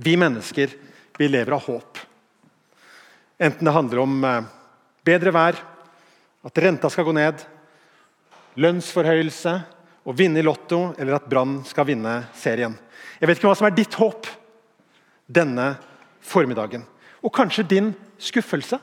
Vi 0.00 0.16
mennesker 0.16 0.72
vi 1.18 1.28
lever 1.28 1.52
av 1.52 1.68
håp. 1.68 2.00
Enten 3.42 3.66
det 3.66 3.74
handler 3.74 3.98
om 3.98 4.24
eh, 4.24 4.44
bedre 5.02 5.32
vær, 5.34 5.56
at 6.46 6.58
renta 6.62 6.90
skal 6.92 7.08
gå 7.08 7.14
ned, 7.16 7.40
lønnsforhøyelse, 8.62 9.54
å 10.02 10.14
vinne 10.14 10.38
i 10.38 10.44
Lotto 10.46 10.92
eller 10.98 11.16
at 11.16 11.26
Brann 11.30 11.60
skal 11.66 11.86
vinne 11.88 12.14
serien. 12.38 12.74
Jeg 13.18 13.28
vet 13.28 13.38
ikke 13.38 13.48
hva 13.50 13.58
som 13.58 13.66
er 13.68 13.74
ditt 13.74 13.94
håp 13.98 14.26
denne 15.30 15.72
formiddagen. 16.22 16.82
Og 17.22 17.34
kanskje 17.34 17.66
din 17.70 17.92
skuffelse. 18.22 18.78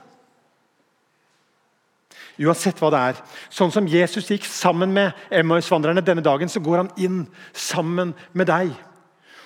Uansett 2.40 2.80
hva 2.80 2.92
det 2.92 3.02
er. 3.12 3.24
Sånn 3.52 3.72
som 3.72 3.88
Jesus 3.88 4.32
gikk 4.32 4.48
sammen 4.48 4.96
med 4.96 5.16
Emmaus-vandrerne 5.32 6.04
denne 6.04 6.24
dagen, 6.24 6.52
så 6.52 6.64
går 6.64 6.86
han 6.86 6.94
inn 7.00 7.26
sammen 7.52 8.14
med 8.32 8.48
deg 8.52 8.72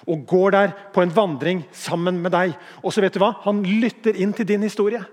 og 0.07 0.25
går 0.27 0.55
der 0.55 0.73
på 0.93 1.03
en 1.03 1.13
vandring 1.15 1.63
sammen 1.71 2.19
med 2.21 2.33
deg. 2.35 2.55
Og 2.83 2.93
så 2.93 3.03
vet 3.03 3.15
du 3.15 3.21
hva? 3.23 3.33
Han 3.45 3.61
lytter 3.63 4.17
inn 4.19 4.33
til 4.35 4.47
din 4.47 4.65
historie. 4.65 5.03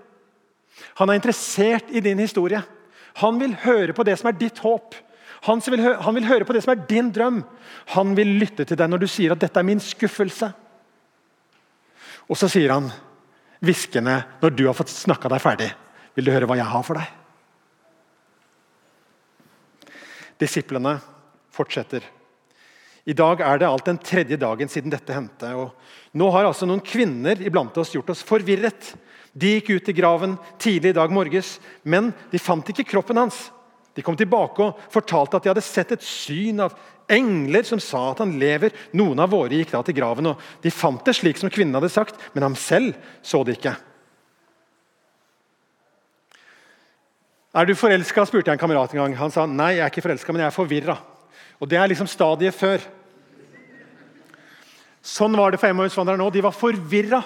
Han 0.99 1.09
er 1.09 1.19
interessert 1.19 1.91
i 1.91 2.03
din 2.03 2.19
historie. 2.19 2.61
Han 3.21 3.39
vil 3.39 3.55
høre 3.63 3.95
på 3.95 4.05
det 4.07 4.17
som 4.19 4.31
er 4.31 4.39
ditt 4.39 4.59
håp. 4.63 4.95
Han 5.47 5.61
vil, 5.65 5.81
han 5.81 6.15
vil 6.15 6.27
høre 6.29 6.45
på 6.45 6.53
det 6.53 6.63
som 6.65 6.73
er 6.75 6.83
din 6.89 7.09
drøm. 7.13 7.41
Han 7.95 8.15
vil 8.17 8.35
lytte 8.41 8.65
til 8.67 8.77
deg 8.77 8.91
når 8.91 9.01
du 9.01 9.07
sier 9.09 9.33
at 9.33 9.41
'dette 9.41 9.59
er 9.59 9.67
min 9.67 9.81
skuffelse'. 9.81 10.51
Og 12.29 12.37
så 12.37 12.47
sier 12.47 12.71
han 12.71 12.91
hviskende, 13.59 14.23
når 14.41 14.55
du 14.55 14.65
har 14.67 14.77
fått 14.77 14.93
snakka 14.93 15.29
deg 15.29 15.41
ferdig, 15.41 15.71
'Vil 16.15 16.25
du 16.25 16.31
høre 16.31 16.45
hva 16.45 16.55
jeg 16.55 16.65
har 16.65 16.83
for 16.83 16.93
deg?' 16.95 17.11
Disiplene 20.39 20.99
fortsetter. 21.51 22.01
I 23.05 23.15
dag 23.17 23.41
er 23.41 23.61
det 23.61 23.69
alt 23.69 23.87
den 23.87 23.99
tredje 24.01 24.37
dagen 24.37 24.69
siden 24.69 24.93
dette 24.93 25.15
hendte. 25.15 25.49
og 25.57 25.71
Nå 26.17 26.29
har 26.33 26.45
altså 26.45 26.67
noen 26.69 26.83
kvinner 26.85 27.39
iblant 27.41 27.77
oss 27.81 27.93
gjort 27.95 28.11
oss 28.13 28.21
forvirret. 28.25 28.93
De 29.33 29.55
gikk 29.55 29.71
ut 29.73 29.89
i 29.89 29.95
graven 29.95 30.35
tidlig 30.61 30.91
i 30.91 30.97
dag 30.99 31.11
morges, 31.13 31.55
men 31.83 32.11
de 32.31 32.41
fant 32.41 32.67
ikke 32.69 32.85
kroppen 32.91 33.17
hans. 33.21 33.47
De 33.95 34.03
kom 34.05 34.15
tilbake 34.19 34.63
og 34.63 34.79
fortalte 34.91 35.37
at 35.37 35.43
de 35.43 35.51
hadde 35.51 35.65
sett 35.65 35.91
et 35.95 36.03
syn 36.05 36.61
av 36.63 36.75
engler 37.11 37.65
som 37.67 37.79
sa 37.83 38.11
at 38.11 38.21
han 38.23 38.37
lever. 38.39 38.75
Noen 38.95 39.19
av 39.19 39.31
våre 39.33 39.57
gikk 39.57 39.73
da 39.73 39.81
til 39.87 39.97
graven, 39.97 40.31
og 40.31 40.63
de 40.63 40.71
fant 40.71 41.01
det 41.07 41.15
slik 41.17 41.39
som 41.41 41.51
kvinnen 41.51 41.75
hadde 41.75 41.91
sagt, 41.91 42.19
men 42.35 42.45
ham 42.45 42.55
selv 42.59 42.95
så 43.25 43.41
det 43.47 43.57
ikke. 43.59 43.75
Er 47.51 47.67
du 47.67 47.73
forelska? 47.75 48.23
spurte 48.27 48.47
jeg 48.47 48.55
en 48.55 48.61
kamerat 48.61 48.93
en 48.93 49.01
gang. 49.01 49.17
Han 49.19 49.33
sa 49.33 49.43
nei, 49.43 49.73
jeg 49.75 49.83
er 49.83 49.91
ikke 49.91 50.05
forelska, 50.05 50.31
men 50.31 50.45
jeg 50.45 50.53
er 50.53 50.55
forvirra. 50.55 50.95
Og 51.61 51.69
Det 51.69 51.77
er 51.77 51.91
liksom 51.91 52.09
stadiet 52.09 52.57
før. 52.57 52.81
Sånn 55.01 55.37
var 55.37 55.53
det 55.53 55.61
for 55.61 55.69
Emmausvandrerne 55.69 56.21
nå. 56.21 56.29
De 56.33 56.43
var 56.45 56.53
forvirra. 56.53 57.21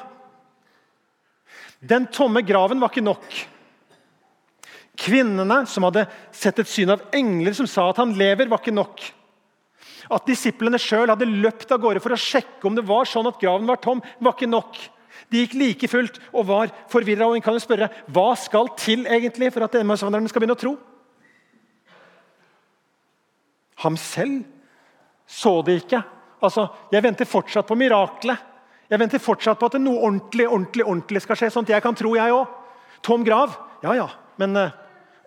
Den 1.79 2.07
tomme 2.11 2.43
graven 2.43 2.79
var 2.81 2.91
ikke 2.91 3.03
nok. 3.03 3.25
Kvinnene 4.95 5.65
som 5.67 5.87
hadde 5.87 6.05
sett 6.35 6.59
et 6.59 6.71
syn 6.71 6.93
av 6.93 7.03
engler 7.15 7.55
som 7.55 7.67
sa 7.67 7.89
at 7.91 7.99
han 7.99 8.15
lever, 8.15 8.47
var 8.51 8.63
ikke 8.63 8.75
nok. 8.75 9.03
At 10.15 10.27
disiplene 10.29 10.79
sjøl 10.79 11.11
hadde 11.11 11.27
løpt 11.27 11.71
av 11.73 11.81
gårde 11.83 12.01
for 12.03 12.15
å 12.15 12.19
sjekke 12.19 12.67
om 12.67 12.75
det 12.77 12.85
var 12.87 13.07
sånn 13.09 13.27
at 13.27 13.39
graven 13.41 13.67
var 13.67 13.81
tom, 13.83 14.03
var 14.23 14.35
ikke 14.37 14.51
nok. 14.51 14.77
De 15.31 15.41
gikk 15.41 15.55
like 15.57 15.89
fullt 15.89 16.19
og 16.31 16.47
var 16.47 16.73
forvirra. 16.91 17.27
En 17.33 17.43
kan 17.43 17.57
spørre 17.59 17.89
hva 18.13 18.29
skal 18.39 18.69
til 18.79 19.07
egentlig 19.09 19.51
for 19.55 19.65
at 19.65 19.79
Emmausvandrerne 19.79 20.31
skal 20.31 20.43
begynne 20.43 20.57
å 20.57 20.63
tro? 20.63 20.75
Ham 23.83 23.97
selv 23.99 24.43
så 25.25 25.61
det 25.65 25.81
ikke. 25.83 26.03
Altså, 26.43 26.67
Jeg 26.91 27.03
venter 27.03 27.25
fortsatt 27.25 27.67
på 27.67 27.75
miraklet. 27.75 28.37
Jeg 28.89 29.01
venter 29.01 29.19
fortsatt 29.19 29.59
på 29.59 29.65
at 29.65 29.79
noe 29.81 29.97
ordentlig 29.97 30.45
ordentlig, 30.47 30.85
ordentlig 30.85 31.21
skal 31.25 31.39
skje, 31.39 31.49
sånn 31.49 31.65
at 31.65 31.73
jeg 31.73 31.81
kan 31.81 31.95
tro, 31.97 32.13
jeg 32.15 32.33
òg. 32.33 32.51
Tom 33.01 33.23
grav? 33.25 33.55
Ja 33.83 33.95
ja. 33.97 34.09
Men 34.37 34.57
uh, 34.57 34.75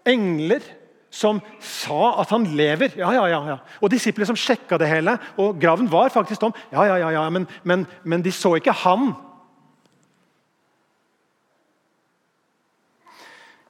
engler 0.06 0.62
som 1.10 1.40
sa 1.64 2.20
at 2.20 2.30
han 2.30 2.44
lever. 2.56 2.92
Ja, 2.98 3.10
ja, 3.16 3.24
ja. 3.30 3.40
ja. 3.48 3.56
Og 3.82 3.90
disipler 3.90 4.28
som 4.28 4.38
sjekka 4.38 4.78
det 4.78 4.90
hele. 4.90 5.16
Og 5.40 5.58
graven 5.60 5.88
var 5.90 6.12
faktisk 6.14 6.42
tom. 6.42 6.54
Ja, 6.70 6.84
ja, 6.86 6.98
ja, 7.00 7.10
ja. 7.16 7.24
Men, 7.32 7.48
men, 7.64 7.86
men 8.04 8.22
de 8.22 8.32
så 8.34 8.54
ikke 8.58 8.76
han. 8.84 9.10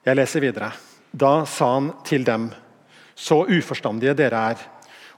Jeg 0.05 0.19
leser 0.19 0.43
videre. 0.43 0.73
Da 1.11 1.43
sa 1.49 1.73
han 1.77 1.93
til 2.05 2.27
dem, 2.27 2.49
så 3.19 3.43
uforstandige 3.51 4.15
dere 4.15 4.43
er, 4.53 4.67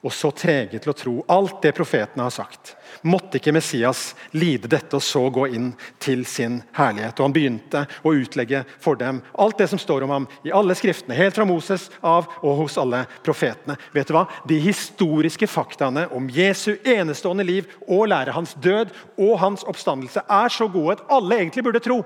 og 0.02 0.14
så 0.14 0.32
trege 0.34 0.80
til 0.82 0.90
å 0.90 0.98
tro 0.98 1.12
alt 1.30 1.60
det 1.62 1.76
profetene 1.78 2.26
har 2.26 2.34
sagt. 2.34 2.74
Måtte 3.06 3.38
ikke 3.38 3.54
Messias 3.54 4.16
lide 4.34 4.70
dette 4.72 4.98
og 4.98 5.04
så 5.06 5.22
gå 5.34 5.46
inn 5.54 5.68
til 6.02 6.24
sin 6.26 6.58
herlighet? 6.74 7.20
Og 7.20 7.28
Han 7.28 7.36
begynte 7.36 7.84
å 8.02 8.16
utlegge 8.18 8.64
for 8.82 8.98
dem 8.98 9.22
alt 9.38 9.62
det 9.62 9.70
som 9.70 9.82
står 9.82 10.08
om 10.08 10.16
ham 10.16 10.28
i 10.42 10.54
alle 10.58 10.74
skriftene, 10.78 11.18
helt 11.18 11.38
fra 11.38 11.46
Moses 11.46 11.88
av 12.02 12.26
og 12.42 12.64
hos 12.64 12.80
alle 12.82 13.04
profetene. 13.22 13.78
Vet 13.94 14.10
du 14.10 14.18
hva? 14.18 14.26
De 14.50 14.58
historiske 14.62 15.50
faktaene 15.50 16.08
om 16.18 16.30
Jesu 16.34 16.74
enestående 16.82 17.46
liv 17.46 17.70
og 17.86 18.08
lære, 18.10 18.34
hans 18.34 18.58
død 18.58 18.90
og 19.22 19.38
hans 19.44 19.66
oppstandelse, 19.70 20.26
er 20.26 20.50
så 20.50 20.66
gode 20.66 20.98
at 20.98 21.06
alle 21.14 21.44
egentlig 21.44 21.68
burde 21.70 21.84
tro. 21.86 22.02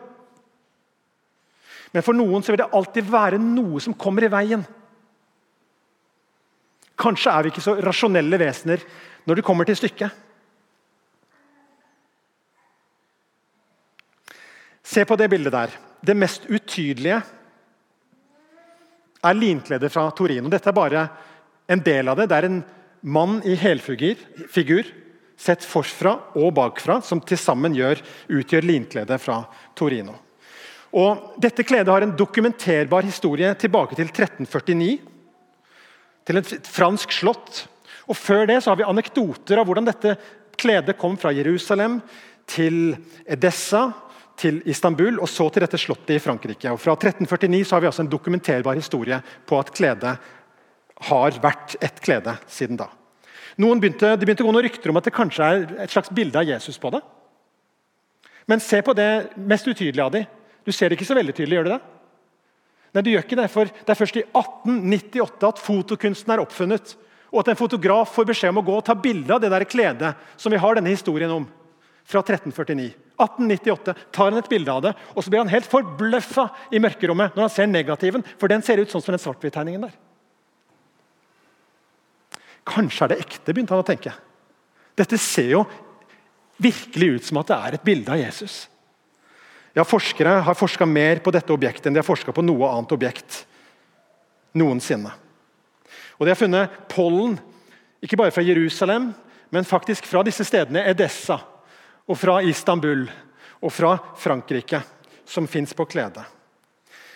Men 1.95 2.03
for 2.03 2.17
noen 2.17 2.43
så 2.43 2.51
vil 2.51 2.65
det 2.65 2.73
alltid 2.75 3.07
være 3.07 3.39
noe 3.39 3.79
som 3.79 3.95
kommer 3.95 4.27
i 4.27 4.31
veien. 4.33 4.65
Kanskje 6.99 7.31
er 7.31 7.43
vi 7.43 7.51
ikke 7.51 7.63
så 7.63 7.75
rasjonelle 7.83 8.39
vesener 8.39 8.83
når 9.25 9.39
det 9.39 9.45
kommer 9.45 9.67
til 9.67 9.77
stykket. 9.79 10.23
Se 14.85 15.03
på 15.05 15.17
det 15.17 15.29
bildet 15.31 15.53
der. 15.53 15.73
Det 16.05 16.15
mest 16.15 16.45
utydelige 16.45 17.21
er 19.25 19.37
linkledet 19.37 19.89
fra 19.91 20.05
Torino. 20.15 20.51
Dette 20.51 20.69
er 20.69 20.77
bare 20.77 21.07
en 21.67 21.81
del 21.81 22.11
av 22.11 22.19
det. 22.19 22.29
Det 22.29 22.37
er 22.37 22.47
en 22.49 22.61
mann 23.05 23.39
i 23.45 23.55
helfigur, 23.57 24.85
sett 25.35 25.65
forfra 25.65 26.13
og 26.39 26.53
bakfra, 26.57 26.99
som 27.03 27.19
til 27.21 27.39
sammen 27.41 27.75
utgjør 27.75 28.65
linkledet 28.65 29.17
fra 29.21 29.41
Torino. 29.75 30.15
Og 30.95 31.35
dette 31.41 31.65
kledet 31.67 31.91
har 31.91 32.05
en 32.05 32.15
dokumenterbar 32.15 33.03
historie 33.03 33.51
tilbake 33.59 33.97
til 33.97 34.07
1349. 34.07 35.14
Til 36.25 36.41
et 36.41 36.69
fransk 36.69 37.13
slott. 37.13 37.65
Og 38.09 38.17
Før 38.17 38.45
det 38.49 38.61
så 38.63 38.71
har 38.71 38.79
vi 38.79 38.87
anekdoter 38.87 39.61
av 39.61 39.67
hvordan 39.67 39.87
dette 39.87 40.15
kledet 40.59 40.97
kom 40.97 41.17
fra 41.19 41.33
Jerusalem 41.35 41.99
til 42.49 42.95
Edessa, 43.25 43.89
til 44.35 44.59
Istanbul 44.67 45.21
og 45.23 45.29
så 45.31 45.47
til 45.49 45.63
dette 45.63 45.79
slottet 45.79 46.17
i 46.17 46.21
Frankrike. 46.21 46.71
Og 46.73 46.81
Fra 46.81 46.95
1349 46.97 47.63
så 47.63 47.77
har 47.77 47.85
vi 47.85 47.89
altså 47.91 48.03
en 48.03 48.11
dokumenterbar 48.11 48.75
historie 48.75 49.21
på 49.47 49.59
at 49.59 49.71
kledet 49.75 50.15
har 51.09 51.41
vært 51.43 51.75
ett 51.83 51.99
klede 52.03 52.35
siden 52.51 52.79
da. 52.79 52.89
Noen 53.61 53.79
begynte, 53.79 54.15
det 54.19 54.27
begynte 54.27 54.43
å 54.43 54.49
gå 54.49 54.55
noen 54.55 54.65
rykter 54.67 54.91
om 54.91 54.99
at 54.99 55.07
det 55.07 55.15
kanskje 55.15 55.47
er 55.47 55.65
et 55.85 55.91
slags 55.91 56.11
bilde 56.11 56.39
av 56.39 56.47
Jesus 56.47 56.79
på 56.81 56.91
det. 56.91 56.99
Men 58.45 58.61
se 58.61 58.81
på 58.85 58.93
det 58.97 59.09
mest 59.39 59.67
utydelige 59.67 60.03
av 60.03 60.11
dem. 60.13 60.25
Du 60.65 60.71
ser 60.75 60.89
det 60.89 60.97
ikke 60.97 61.07
så 61.07 61.17
veldig 61.17 61.35
tydelig, 61.35 61.57
gjør 61.57 61.67
du 61.67 61.71
det? 61.71 61.81
Nei, 62.95 63.03
du 63.03 63.11
gjør 63.11 63.25
ikke 63.25 63.37
Det 63.41 63.49
for 63.51 63.67
det 63.67 63.91
er 63.91 63.99
først 63.99 64.17
i 64.21 64.23
1898 64.23 65.49
at 65.49 65.59
fotokunsten 65.59 66.31
er 66.31 66.43
oppfunnet. 66.43 66.95
Og 67.33 67.41
at 67.41 67.51
en 67.51 67.59
fotograf 67.59 68.13
får 68.15 68.29
beskjed 68.29 68.53
om 68.53 68.61
å 68.61 68.65
gå 68.65 68.77
og 68.79 68.85
ta 68.87 68.95
bilde 68.95 69.35
av 69.35 69.41
det 69.43 69.51
der 69.51 69.67
kledet 69.67 70.13
som 70.39 70.53
vi 70.53 70.61
har 70.61 70.77
denne 70.77 70.93
historien 70.93 71.33
om. 71.35 71.47
Fra 72.05 72.21
1349. 72.21 72.93
1898 73.17 73.95
tar 74.13 74.29
han 74.29 74.39
et 74.39 74.49
bilde 74.51 74.71
av 74.71 74.83
det, 74.85 74.91
og 75.15 75.23
så 75.23 75.31
blir 75.31 75.41
han 75.41 75.51
helt 75.51 75.67
forbløffa 75.67 76.45
i 76.75 76.81
mørkerommet 76.83 77.35
når 77.35 77.47
han 77.47 77.53
ser 77.53 77.71
negativen, 77.71 78.23
for 78.39 78.51
den 78.51 78.63
ser 78.63 78.79
ut 78.79 78.91
sånn 78.91 79.03
som 79.03 79.15
den 79.15 79.23
svart-hvitt-tegningen 79.23 79.87
der. 79.87 79.95
Kanskje 82.65 83.07
er 83.07 83.13
det 83.13 83.19
ekte, 83.23 83.51
begynte 83.51 83.75
han 83.75 83.83
å 83.83 83.87
tenke. 83.87 84.13
Dette 84.95 85.19
ser 85.21 85.51
jo 85.55 85.65
virkelig 86.61 87.09
ut 87.17 87.27
som 87.27 87.41
at 87.41 87.51
det 87.51 87.57
er 87.57 87.77
et 87.77 87.87
bilde 87.87 88.13
av 88.13 88.21
Jesus. 88.21 88.65
Ja, 89.75 89.83
Forskere 89.83 90.39
har 90.47 90.55
forska 90.55 90.85
mer 90.87 91.19
på 91.19 91.33
dette 91.35 91.51
objektet 91.51 91.89
enn 91.89 91.97
de 91.97 91.99
har 91.99 92.07
forska 92.07 92.31
på 92.31 92.43
noe 92.45 92.69
annet 92.71 92.93
objekt 92.95 93.41
noensinne. 94.55 95.11
Og 96.15 96.23
De 96.23 96.31
har 96.31 96.39
funnet 96.39 96.77
pollen, 96.87 97.35
ikke 97.99 98.15
bare 98.15 98.31
fra 98.31 98.43
Jerusalem, 98.45 99.09
men 99.51 99.67
faktisk 99.67 100.07
fra 100.07 100.23
disse 100.23 100.45
stedene 100.47 100.85
Edessa, 100.87 101.41
og 102.07 102.15
fra 102.15 102.37
Istanbul 102.47 103.03
og 103.59 103.73
fra 103.73 103.97
Frankrike, 104.15 104.79
som 105.27 105.47
fins 105.47 105.73
på 105.75 105.87
kledet. 105.89 106.23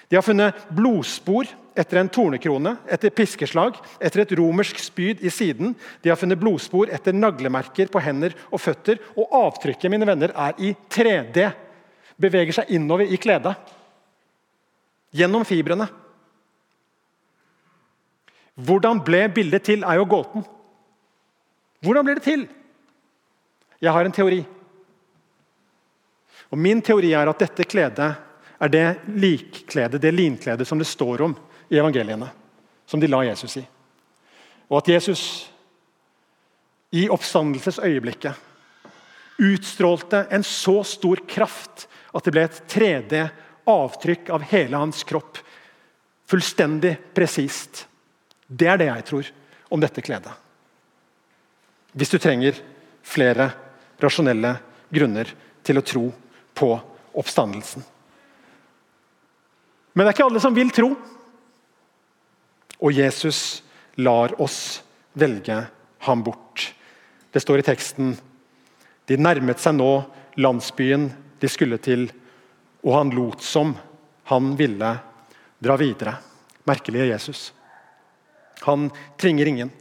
De 0.10 0.18
har 0.18 0.25
funnet 0.25 0.58
blodspor 0.74 1.48
etter 1.80 2.01
en 2.01 2.10
tornekrone, 2.12 2.74
etter 2.92 3.13
piskeslag, 3.13 3.78
etter 4.01 4.25
et 4.25 4.36
romersk 4.36 4.82
spyd 4.82 5.22
i 5.24 5.32
siden. 5.32 5.75
De 6.01 6.12
har 6.12 6.18
funnet 6.20 6.42
blodspor 6.42 6.89
etter 6.92 7.16
naglemerker 7.16 7.88
på 7.94 8.01
hender 8.04 8.34
og 8.50 8.60
føtter. 8.60 8.98
Og 9.16 9.30
avtrykket 9.38 9.94
mine 9.94 10.10
venner, 10.10 10.34
er 10.34 10.58
i 10.58 10.74
3D 10.89 11.46
beveger 12.20 12.60
seg 12.60 12.72
innover 12.76 13.08
i 13.10 13.18
kledet. 13.22 13.56
Gjennom 15.16 15.46
fibrene. 15.48 15.88
Hvordan 18.60 19.00
ble 19.06 19.24
bildet 19.34 19.66
til, 19.70 19.86
er 19.88 20.00
jo 20.00 20.08
gåten. 20.10 20.44
Hvordan 21.86 22.06
ble 22.06 22.18
det 22.18 22.26
til? 22.26 22.48
Jeg 23.80 23.96
har 23.96 24.06
en 24.06 24.16
teori. 24.16 24.42
Og 26.52 26.58
Min 26.60 26.82
teori 26.82 27.14
er 27.16 27.30
at 27.30 27.40
dette 27.40 27.68
kledet 27.70 28.10
er 28.60 28.72
det 28.74 28.86
likkledet, 29.16 30.02
det 30.02 30.12
linkledet 30.12 30.68
som 30.68 30.80
det 30.80 30.88
står 30.90 31.22
om 31.24 31.36
i 31.70 31.80
evangeliene. 31.80 32.28
Som 32.86 33.00
de 33.00 33.08
la 33.08 33.22
Jesus 33.24 33.56
i. 33.62 33.64
Og 34.70 34.82
at 34.82 34.90
Jesus 34.90 35.24
i 36.92 37.08
oppstandelsesøyeblikket 37.10 38.49
utstrålte 39.39 40.25
en 40.29 40.43
så 40.43 40.84
stor 40.84 41.22
kraft 41.27 41.88
at 42.12 42.25
det 42.25 42.34
ble 42.36 42.46
et 42.48 42.62
3D-avtrykk 42.72 44.31
av 44.36 44.46
hele 44.51 44.81
hans 44.81 45.03
kropp. 45.08 45.39
Fullstendig 46.29 46.96
presist. 47.15 47.86
Det 48.48 48.67
er 48.69 48.81
det 48.81 48.89
jeg 48.89 49.05
tror 49.08 49.29
om 49.69 49.81
dette 49.81 50.03
kledet. 50.03 50.34
Hvis 51.93 52.12
du 52.12 52.19
trenger 52.22 52.58
flere 53.05 53.50
rasjonelle 54.01 54.55
grunner 54.93 55.31
til 55.65 55.79
å 55.79 55.86
tro 55.86 56.05
på 56.58 56.69
oppstandelsen. 57.19 57.84
Men 59.93 60.05
det 60.05 60.12
er 60.12 60.17
ikke 60.17 60.27
alle 60.29 60.41
som 60.43 60.55
vil 60.55 60.69
tro. 60.74 60.93
Og 62.79 62.96
Jesus 62.96 63.62
lar 64.00 64.36
oss 64.41 64.79
velge 65.19 65.58
ham 66.05 66.24
bort. 66.24 66.69
Det 67.34 67.41
står 67.43 67.62
i 67.62 67.67
teksten 67.67 68.13
De 69.10 69.18
nærmet 69.18 69.62
seg 69.62 69.74
nå 69.74 69.92
landsbyen 70.38 71.10
de 71.42 71.50
skulle 71.50 71.80
til, 71.82 72.06
og 72.86 72.96
han 72.96 73.13
lot 73.16 73.42
som 73.44 73.74
han 74.30 74.54
ville 74.60 74.92
dra 75.60 75.78
videre. 75.80 76.13
Merkelige 76.70 77.10
Jesus. 77.10 77.50
Han 78.68 78.89
tvinger 79.18 79.50
ingen. 79.50 79.72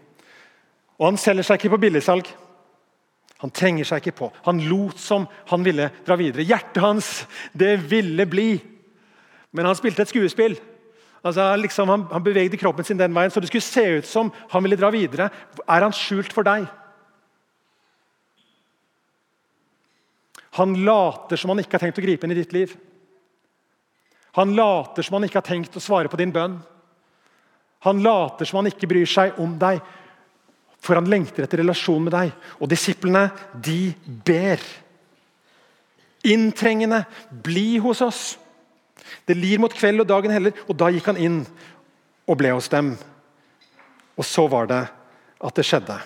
Og 0.98 1.06
Han 1.12 1.20
selger 1.20 1.46
seg 1.46 1.60
ikke 1.60 1.76
på 1.76 1.82
billigsalg. 1.82 2.30
Han 3.38 3.52
trenger 3.54 3.86
seg 3.86 4.02
ikke 4.02 4.16
på. 4.18 4.30
Han 4.48 4.64
lot 4.66 4.98
som 4.98 5.28
han 5.46 5.62
ville 5.62 5.90
dra 6.06 6.16
videre. 6.18 6.42
Hjertet 6.42 6.82
hans, 6.82 7.10
det 7.52 7.76
ville 7.90 8.26
bli. 8.26 8.56
Men 9.54 9.68
han 9.68 9.78
spilte 9.78 10.02
et 10.02 10.10
skuespill. 10.10 10.56
Altså, 11.22 11.44
liksom, 11.58 11.90
han, 11.92 12.06
han 12.10 12.24
bevegde 12.24 12.58
kroppen 12.58 12.86
sin 12.86 12.98
den 12.98 13.14
veien, 13.14 13.30
så 13.30 13.42
det 13.42 13.50
skulle 13.50 13.66
se 13.66 13.84
ut 14.00 14.08
som 14.08 14.32
han 14.50 14.64
ville 14.64 14.78
dra 14.78 14.90
videre. 14.94 15.28
Er 15.68 15.86
han 15.86 15.94
skjult 15.94 16.34
for 16.34 16.46
deg? 16.46 16.66
Han 20.58 20.74
later 20.84 21.38
som 21.38 21.52
han 21.52 21.62
ikke 21.62 21.78
har 21.78 21.86
tenkt 21.86 22.00
å 22.00 22.04
gripe 22.04 22.26
inn 22.26 22.34
i 22.34 22.38
ditt 22.38 22.54
liv. 22.56 22.74
Han 24.38 24.56
later 24.58 25.06
som 25.06 25.18
han 25.18 25.26
ikke 25.28 25.40
har 25.40 25.46
tenkt 25.46 25.76
å 25.78 25.82
svare 25.82 26.10
på 26.10 26.18
din 26.20 26.34
bønn. 26.34 26.58
Han 27.86 28.02
later 28.02 28.48
som 28.48 28.60
han 28.60 28.70
ikke 28.70 28.88
bryr 28.90 29.06
seg 29.06 29.38
om 29.42 29.54
deg, 29.58 29.78
for 30.82 30.98
han 30.98 31.08
lengter 31.10 31.44
etter 31.44 31.62
relasjon 31.62 32.04
med 32.04 32.14
deg. 32.14 32.34
Og 32.58 32.70
disiplene, 32.70 33.28
de 33.54 33.94
ber. 34.26 34.62
Inntrengende, 36.26 37.04
bli 37.30 37.78
hos 37.82 38.02
oss. 38.02 38.22
Det 39.26 39.36
lir 39.38 39.62
mot 39.62 39.74
kveld, 39.74 40.02
og 40.02 40.10
dagen 40.10 40.34
heller. 40.34 40.54
Og 40.66 40.74
da 40.78 40.90
gikk 40.90 41.10
han 41.12 41.20
inn 41.22 41.40
og 42.28 42.38
ble 42.38 42.52
hos 42.54 42.70
dem. 42.72 42.92
Og 44.18 44.26
så 44.26 44.46
var 44.50 44.70
det 44.70 44.82
at 45.38 45.54
det 45.58 45.66
skjedde. 45.66 46.00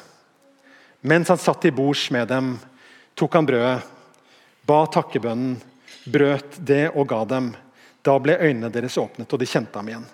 Mens 1.09 1.32
han 1.32 1.40
satt 1.40 1.64
til 1.64 1.75
bords 1.75 2.04
med 2.14 2.28
dem, 2.30 2.54
tok 3.18 3.35
han 3.35 3.49
brødet, 3.49 3.80
ba 4.66 4.85
takkebønnen, 4.87 5.59
brøt 6.04 6.59
det 6.59 6.88
og 6.95 7.07
ga 7.11 7.23
dem. 7.28 7.52
Da 8.02 8.16
ble 8.19 8.38
øynene 8.40 8.73
deres 8.75 8.99
åpnet, 8.99 9.31
og 9.31 9.38
de 9.38 9.47
kjente 9.47 9.78
ham 9.78 9.90
igjen. 9.90 10.09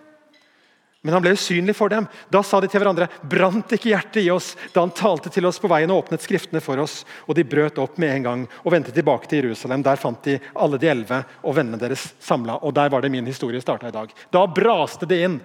Men 1.01 1.15
han 1.15 1.23
ble 1.23 1.33
usynlig 1.39 1.77
for 1.79 1.93
dem. 1.93 2.09
Da 2.29 2.41
sa 2.43 2.59
de 2.61 2.69
til 2.69 2.83
hverandre, 2.83 3.07
brant 3.23 3.71
ikke 3.73 3.93
hjertet 3.93 4.25
i 4.25 4.33
oss 4.35 4.51
da 4.75 4.83
han 4.83 4.93
talte 4.93 5.31
til 5.31 5.47
oss 5.47 5.61
på 5.63 5.71
veien 5.71 5.93
og 5.95 6.03
åpnet 6.03 6.25
skriftene 6.25 6.61
for 6.61 6.83
oss? 6.83 7.05
Og 7.31 7.39
de 7.39 7.47
brøt 7.47 7.79
opp 7.79 8.01
med 8.03 8.17
en 8.17 8.27
gang 8.27 8.43
og 8.65 8.75
vendte 8.75 8.93
tilbake 8.93 9.31
til 9.31 9.47
Jerusalem. 9.47 9.85
Der 9.87 10.01
fant 10.01 10.27
de 10.27 10.41
alle 10.59 10.81
de 10.83 10.91
elleve 10.91 11.23
og 11.45 11.55
vennene 11.55 11.79
deres 11.81 12.11
samla. 12.19 12.59
Og 12.67 12.75
der 12.75 12.91
var 12.91 13.05
det 13.05 13.13
min 13.15 13.31
historie 13.31 13.63
starta 13.63 13.89
i 13.89 13.95
dag. 13.95 14.11
Da 14.35 14.43
braste 14.51 15.07
det 15.07 15.21
inn 15.23 15.39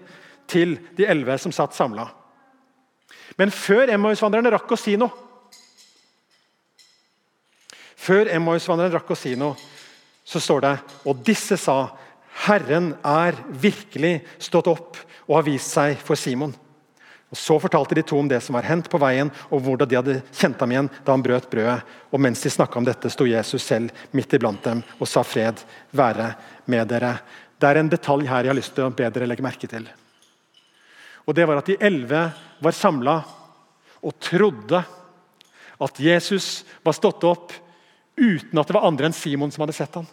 til 0.49 0.75
de 0.97 1.05
elleve 1.07 1.37
som 1.39 1.53
satt 1.53 1.77
samla. 1.77 2.09
Men 3.37 3.53
før 3.53 3.93
Emmausvandrerne 3.93 4.51
rakk 4.57 4.73
å 4.73 4.79
si 4.79 4.97
noe 4.97 5.31
Før 8.03 8.27
Emmaus-vandreren 8.33 8.97
rakk 8.97 9.13
å 9.13 9.17
si 9.17 9.35
noe, 9.39 9.55
så 10.23 10.39
står 10.39 10.63
det 10.63 10.73
Og 11.07 11.21
disse 11.25 11.57
sa 11.59 11.77
Herren 12.47 12.93
er 13.05 13.37
virkelig 13.47 14.21
stått 14.41 14.67
opp 14.71 14.97
og 15.27 15.37
har 15.37 15.45
vist 15.47 15.71
seg 15.75 15.99
for 16.01 16.19
Simon. 16.19 16.53
Og 17.33 17.37
Så 17.37 17.55
fortalte 17.57 17.95
de 17.97 18.03
to 18.05 18.17
om 18.19 18.27
det 18.29 18.41
som 18.45 18.53
var 18.57 18.67
hendt 18.67 18.89
på 18.91 18.99
veien, 19.01 19.31
og 19.49 19.63
hvordan 19.65 19.89
de 19.89 19.97
hadde 19.97 20.17
kjent 20.37 20.59
ham 20.61 20.73
igjen 20.73 20.89
da 21.05 21.15
han 21.15 21.23
brøt 21.25 21.47
brødet. 21.49 21.79
Og 22.13 22.21
Mens 22.21 22.43
de 22.43 22.51
snakka 22.53 22.77
om 22.77 22.85
dette, 22.85 23.09
sto 23.09 23.25
Jesus 23.25 23.63
selv 23.63 23.89
midt 24.11 24.35
iblant 24.37 24.61
dem 24.65 24.83
og 24.99 25.09
sa 25.09 25.23
fred 25.25 25.63
være 25.91 26.33
med 26.69 26.91
dere. 26.91 27.15
Det 27.57 27.69
er 27.69 27.79
en 27.81 27.89
detalj 27.89 28.27
her 28.29 28.43
jeg 28.43 28.53
har 28.53 28.59
lyst 28.59 28.75
til 28.75 28.85
å 28.85 28.93
be 28.93 29.09
dere 29.09 29.29
legge 29.29 29.45
merke 29.45 29.69
til. 29.69 29.87
Og 31.25 31.33
det 31.33 31.47
var 31.47 31.61
at 31.61 31.71
De 31.71 31.79
elleve 31.79 32.27
var 32.59 32.75
samla 32.75 33.17
og 34.03 34.19
trodde 34.19 34.83
at 35.83 35.99
Jesus 35.99 36.63
var 36.83 36.93
stått 36.97 37.23
opp 37.25 37.53
uten 38.17 38.59
at 38.59 38.69
det 38.69 38.75
var 38.75 38.85
andre 38.87 39.09
enn 39.09 39.15
Simon 39.17 39.51
som 39.53 39.63
hadde 39.65 39.75
sett 39.77 39.95
ham. 39.97 40.07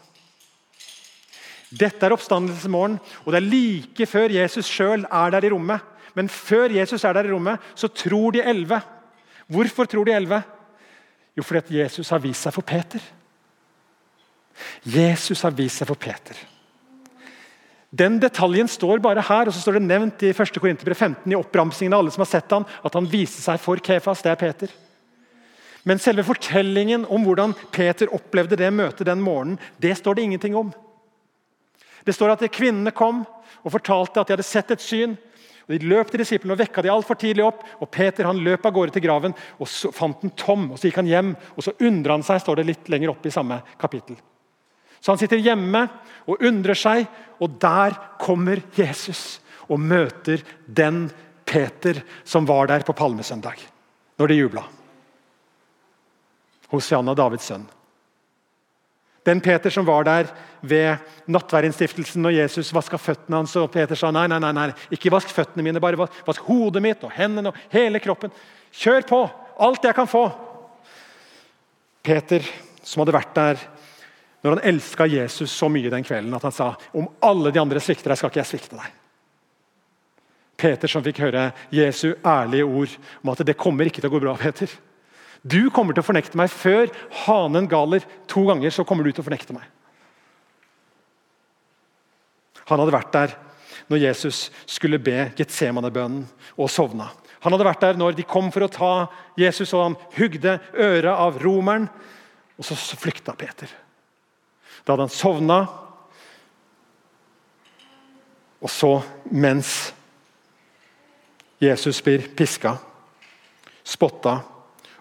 Dette 1.71 2.03
er 2.03 2.15
oppstandelsesmorgen, 2.17 2.99
og 3.23 3.31
det 3.31 3.39
er 3.39 3.47
like 3.47 4.07
før 4.11 4.33
Jesus 4.35 4.69
sjøl 4.71 5.05
er 5.07 5.35
der 5.37 5.47
i 5.47 5.53
rommet. 5.53 5.85
Men 6.19 6.31
før 6.33 6.73
Jesus 6.75 7.05
er 7.07 7.15
der 7.15 7.29
i 7.29 7.31
rommet, 7.31 7.63
så 7.79 7.89
tror 7.89 8.35
de 8.35 8.43
elleve. 8.43 8.81
Hvorfor 9.47 9.87
tror 9.87 10.09
de 10.09 10.17
elleve? 10.17 10.41
Jo, 11.39 11.45
fordi 11.47 11.61
at 11.63 11.71
Jesus 11.71 12.11
har 12.11 12.23
vist 12.23 12.43
seg 12.43 12.55
for 12.57 12.67
Peter. 12.67 13.03
Jesus 14.83 15.45
har 15.47 15.55
vist 15.55 15.79
seg 15.79 15.89
for 15.89 16.01
Peter. 16.01 16.39
Den 17.91 18.21
detaljen 18.23 18.69
står 18.71 19.01
bare 19.03 19.23
her, 19.27 19.49
og 19.49 19.55
så 19.55 19.63
står 19.63 19.79
det 19.79 19.87
nevnt 19.87 20.23
i 20.27 20.31
1. 20.31 20.59
Korinterbrev 20.59 20.95
15 20.95 21.33
i 21.33 21.39
oppramsingen 21.39 21.95
av 21.95 22.03
alle 22.03 22.15
som 22.15 22.23
har 22.23 22.31
sett 22.31 22.53
han, 22.55 22.67
at 22.67 22.95
han 22.95 23.09
viste 23.11 23.43
seg 23.43 23.59
for 23.63 23.83
Kefas. 23.83 24.23
Det 24.23 24.31
er 24.31 24.39
Peter. 24.39 24.75
Men 25.89 26.01
selve 26.03 26.25
fortellingen 26.27 27.07
om 27.09 27.25
hvordan 27.25 27.55
Peter 27.73 28.13
opplevde 28.13 28.59
det 28.61 28.69
møtet 28.75 29.09
den 29.09 29.23
morgenen, 29.25 29.59
det 29.81 29.97
står 29.99 30.19
det 30.19 30.27
ingenting 30.29 30.57
om. 30.57 30.73
Det 32.05 32.15
står 32.17 32.35
at 32.35 32.45
Kvinnene 32.53 32.93
kom 32.97 33.23
og 33.63 33.75
fortalte 33.75 34.21
at 34.21 34.29
de 34.29 34.37
hadde 34.37 34.47
sett 34.47 34.73
et 34.73 34.85
syn. 34.85 35.17
og 35.67 35.75
De 35.75 35.89
løp 35.89 36.11
til 36.13 36.23
disiplene 36.23 36.57
og 36.57 36.61
vekka 36.61 36.85
de 36.85 36.93
altfor 36.93 37.19
tidlig 37.21 37.45
opp. 37.45 37.63
og 37.81 37.91
Peter 37.91 38.29
han 38.29 38.43
løp 38.45 38.67
av 38.67 38.75
gårde 38.77 38.97
til 38.97 39.05
graven 39.05 39.37
og 39.59 39.69
så 39.69 39.93
fant 39.93 40.21
den 40.21 40.33
tom. 40.37 40.71
og 40.73 40.79
Så 40.79 40.89
gikk 40.89 41.01
han 41.01 41.11
hjem, 41.11 41.37
og 41.57 41.65
så 41.65 41.77
undra 41.81 42.17
han 42.17 42.27
seg, 42.27 42.41
står 42.41 42.61
det 42.61 42.67
litt 42.67 42.89
lenger 42.89 43.13
opp 43.15 43.27
i 43.27 43.33
samme 43.33 43.63
kapittel. 43.81 44.17
Så 45.01 45.13
han 45.13 45.21
sitter 45.21 45.41
hjemme 45.41 45.87
og 46.29 46.43
undrer 46.45 46.77
seg, 46.77 47.07
og 47.41 47.57
der 47.61 47.97
kommer 48.21 48.61
Jesus 48.77 49.41
og 49.71 49.81
møter 49.81 50.43
den 50.67 51.07
Peter 51.49 52.03
som 52.25 52.45
var 52.47 52.69
der 52.69 52.85
på 52.85 52.93
palmesøndag, 52.93 53.57
når 54.21 54.29
de 54.29 54.39
jubla. 54.43 54.67
Hosianna, 56.71 57.15
Davids 57.19 57.49
sønn. 57.51 57.67
Den 59.27 59.41
Peter 59.45 59.71
som 59.71 59.85
var 59.85 60.07
der 60.09 60.31
ved 60.65 60.97
nattverdinnstiftelsen 61.29 62.23
når 62.25 62.39
Jesus 62.39 62.73
vaska 62.73 62.99
føttene 62.99 63.43
hans. 63.43 63.57
og 63.57 63.69
Peter 63.73 63.99
sa 63.99 64.11
nei, 64.11 64.27
nei, 64.31 64.39
nei, 64.41 64.53
nei, 64.57 64.71
ikke 64.91 65.13
vask 65.13 65.29
føttene 65.35 65.65
mine, 65.67 65.83
bare 65.83 65.99
vask 65.99 66.41
hodet 66.47 66.83
mitt 66.83 67.05
og 67.05 67.13
hendene 67.13 67.53
og 67.53 67.59
hele 67.75 68.01
kroppen. 68.01 68.33
Kjør 68.73 69.05
på! 69.09 69.21
Alt 69.61 69.85
jeg 69.85 69.95
kan 69.95 70.09
få! 70.09 70.25
Peter, 72.03 72.47
som 72.83 73.03
hadde 73.03 73.19
vært 73.19 73.37
der 73.37 73.61
når 74.41 74.57
han 74.57 74.63
elska 74.73 75.05
Jesus 75.05 75.53
så 75.53 75.69
mye 75.69 75.91
den 75.93 76.05
kvelden 76.07 76.33
at 76.33 76.47
han 76.49 76.55
sa 76.55 76.71
om 76.97 77.11
alle 77.21 77.53
de 77.53 77.61
andre 77.61 77.81
svikter 77.85 78.09
deg, 78.09 78.17
skal 78.17 78.33
ikke 78.33 78.41
jeg 78.41 78.51
svikte 78.55 78.79
deg. 78.79 78.95
Peter 80.61 80.93
som 80.93 81.05
fikk 81.05 81.21
høre 81.25 81.51
Jesu 81.73 82.15
ærlige 82.25 82.65
ord 82.65 82.95
om 83.23 83.33
at 83.33 83.45
det 83.45 83.59
kommer 83.61 83.89
ikke 83.89 84.01
til 84.01 84.09
å 84.09 84.15
gå 84.15 84.23
bra. 84.25 84.35
Peter. 84.41 84.73
Du 85.43 85.71
kommer 85.73 85.97
til 85.97 86.03
å 86.03 86.07
fornekte 86.07 86.37
meg 86.37 86.51
før 86.53 86.91
hanen 87.25 87.69
galer 87.71 88.05
to 88.29 88.45
ganger. 88.49 88.71
så 88.71 88.85
kommer 88.85 89.05
du 89.05 89.13
til 89.13 89.23
å 89.23 89.29
fornekte 89.29 89.57
meg. 89.57 89.65
Han 92.69 92.79
hadde 92.79 92.95
vært 92.95 93.13
der 93.13 93.37
når 93.91 94.05
Jesus 94.05 94.51
skulle 94.69 95.01
be 95.03 95.33
Getsemane-bønnen 95.37 96.27
og 96.57 96.71
sovna. 96.71 97.09
Han 97.41 97.55
hadde 97.55 97.67
vært 97.67 97.81
der 97.81 97.99
når 97.99 98.19
de 98.19 98.27
kom 98.29 98.51
for 98.53 98.67
å 98.67 98.71
ta 98.71 98.93
Jesus, 99.41 99.73
og 99.73 99.83
han 99.83 99.97
hugde 100.19 100.59
øret 100.77 101.11
av 101.11 101.41
romeren. 101.43 101.89
Og 102.61 102.67
så 102.69 102.77
flykta 102.77 103.33
Peter. 103.33 103.71
Da 104.85 104.93
hadde 104.93 105.09
han 105.09 105.15
sovna. 105.15 105.63
Og 108.61 108.69
så, 108.69 108.93
mens 109.33 109.95
Jesus 111.61 112.03
blir 112.05 112.29
piska, 112.37 112.75
spotta 113.85 114.43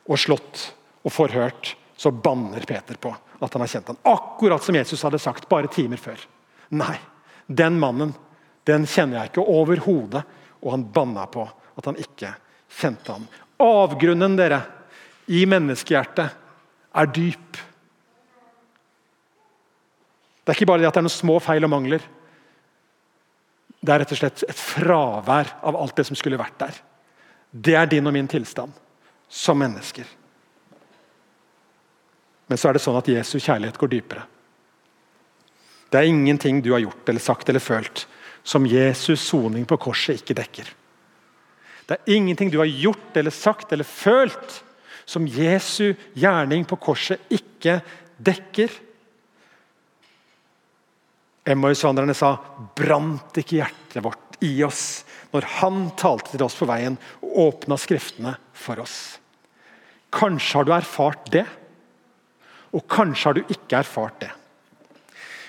og 0.09 0.19
slått 0.19 0.63
og 1.05 1.13
forhørt, 1.13 1.75
så 1.99 2.11
banner 2.11 2.63
Peter 2.67 2.97
på 2.99 3.11
at 3.13 3.53
han 3.53 3.63
har 3.63 3.71
kjent 3.71 3.91
han. 3.91 3.99
Akkurat 4.09 4.63
som 4.63 4.75
Jesus 4.75 5.03
hadde 5.05 5.19
sagt 5.21 5.47
bare 5.51 5.69
timer 5.71 6.01
før. 6.01 6.19
Nei, 6.75 6.95
den 7.47 7.79
mannen 7.79 8.13
den 8.67 8.85
kjenner 8.89 9.19
jeg 9.19 9.31
ikke 9.31 9.45
overhodet. 9.49 10.23
Og 10.59 10.73
han 10.73 10.87
banna 10.93 11.23
på 11.31 11.45
at 11.47 11.87
han 11.87 11.99
ikke 11.99 12.33
kjente 12.79 13.15
ham. 13.15 13.27
Avgrunnen 13.63 14.35
dere, 14.39 14.59
i 15.29 15.45
menneskehjertet 15.47 16.35
er 16.99 17.11
dyp. 17.13 17.59
Det 20.43 20.51
er 20.51 20.57
ikke 20.57 20.67
bare 20.71 20.81
det 20.81 20.89
at 20.89 20.97
det 20.97 21.03
er 21.03 21.05
noen 21.05 21.13
små 21.13 21.37
feil 21.43 21.67
og 21.67 21.71
mangler. 21.71 22.03
Det 23.79 23.93
er 23.93 24.01
rett 24.03 24.13
og 24.15 24.19
slett 24.19 24.43
et 24.49 24.59
fravær 24.59 25.53
av 25.69 25.77
alt 25.79 25.95
det 25.99 26.07
som 26.09 26.17
skulle 26.19 26.39
vært 26.39 26.57
der. 26.59 26.79
Det 27.51 27.77
er 27.77 27.91
din 27.91 28.09
og 28.09 28.15
min 28.15 28.27
tilstand 28.29 28.73
som 29.29 29.59
mennesker. 29.61 30.07
Men 32.49 32.57
så 32.57 32.69
er 32.69 32.75
det 32.75 32.81
sånn 32.81 32.97
at 32.97 33.09
Jesu 33.11 33.37
kjærlighet 33.37 33.77
går 33.77 33.91
dypere. 33.93 34.25
Det 35.89 35.99
er 35.99 36.09
ingenting 36.09 36.61
du 36.65 36.71
har 36.73 36.81
gjort 36.81 37.09
eller 37.09 37.21
sagt 37.21 37.49
eller 37.49 37.63
følt 37.63 38.05
som 38.43 38.65
Jesus' 38.65 39.21
soning 39.29 39.65
på 39.69 39.77
korset 39.81 40.21
ikke 40.21 40.37
dekker. 40.37 40.71
Det 41.89 41.97
er 41.97 42.13
ingenting 42.13 42.51
du 42.53 42.59
har 42.61 42.69
gjort 42.69 43.17
eller 43.17 43.33
sagt 43.33 43.73
eller 43.73 43.85
følt 43.85 44.59
som 45.09 45.25
Jesu 45.25 45.95
gjerning 46.17 46.65
på 46.69 46.77
korset 46.81 47.21
ikke 47.33 47.79
dekker. 48.17 48.69
Emmausvandrerne 51.49 52.13
sa, 52.13 52.35
'Brant 52.75 53.37
ikke 53.41 53.57
hjertet 53.57 54.03
vårt 54.05 54.37
i 54.45 54.61
oss' 54.65 55.03
når 55.33 55.47
han 55.59 55.81
talte 55.99 56.33
til 56.33 56.45
oss 56.45 56.57
på 56.57 56.67
veien 56.69 56.97
og 57.21 57.39
åpna 57.45 57.77
Skriftene 57.79 58.35
for 58.57 58.81
oss? 58.83 59.19
Kanskje 60.13 60.57
har 60.57 60.65
du 60.65 60.73
erfart 60.73 61.29
det, 61.33 61.45
og 62.73 62.85
kanskje 62.89 63.27
har 63.27 63.37
du 63.37 63.53
ikke 63.53 63.81
erfart 63.81 64.21
det. 64.23 64.31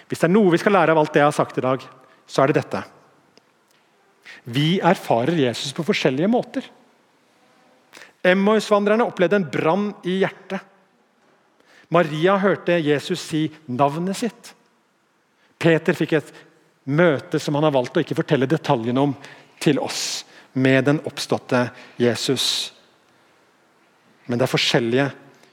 Hvis 0.09 0.21
det 0.21 0.29
er 0.29 0.35
noe 0.35 0.53
vi 0.53 0.61
skal 0.61 0.75
lære 0.75 0.93
av 0.93 1.01
alt 1.01 1.15
det 1.15 1.23
jeg 1.23 1.31
har 1.31 1.37
sagt 1.37 1.59
i 1.61 1.65
dag, 1.65 1.85
så 2.27 2.43
er 2.43 2.51
det 2.51 2.61
dette. 2.61 2.83
Vi 4.45 4.81
erfarer 4.83 5.37
Jesus 5.39 5.73
på 5.77 5.85
forskjellige 5.87 6.31
måter. 6.31 6.67
Emmausvandrerne 8.27 9.07
opplevde 9.09 9.39
en 9.41 9.49
brann 9.49 9.87
i 10.05 10.21
hjertet. 10.21 10.61
Maria 11.91 12.37
hørte 12.39 12.77
Jesus 12.79 13.23
si 13.25 13.47
navnet 13.67 14.19
sitt. 14.19 14.53
Peter 15.61 15.97
fikk 15.97 16.15
et 16.19 16.33
møte 16.91 17.41
som 17.43 17.57
han 17.59 17.67
har 17.67 17.75
valgt 17.75 17.99
å 17.99 18.03
ikke 18.05 18.19
fortelle 18.21 18.49
detaljene 18.49 19.03
om 19.09 19.15
til 19.61 19.79
oss, 19.79 20.25
med 20.53 20.85
den 20.89 20.99
oppståtte 21.07 21.69
Jesus. 22.01 22.73
Men 24.27 24.39
det 24.39 24.49
er 24.49 24.51
forskjellige 24.51 25.07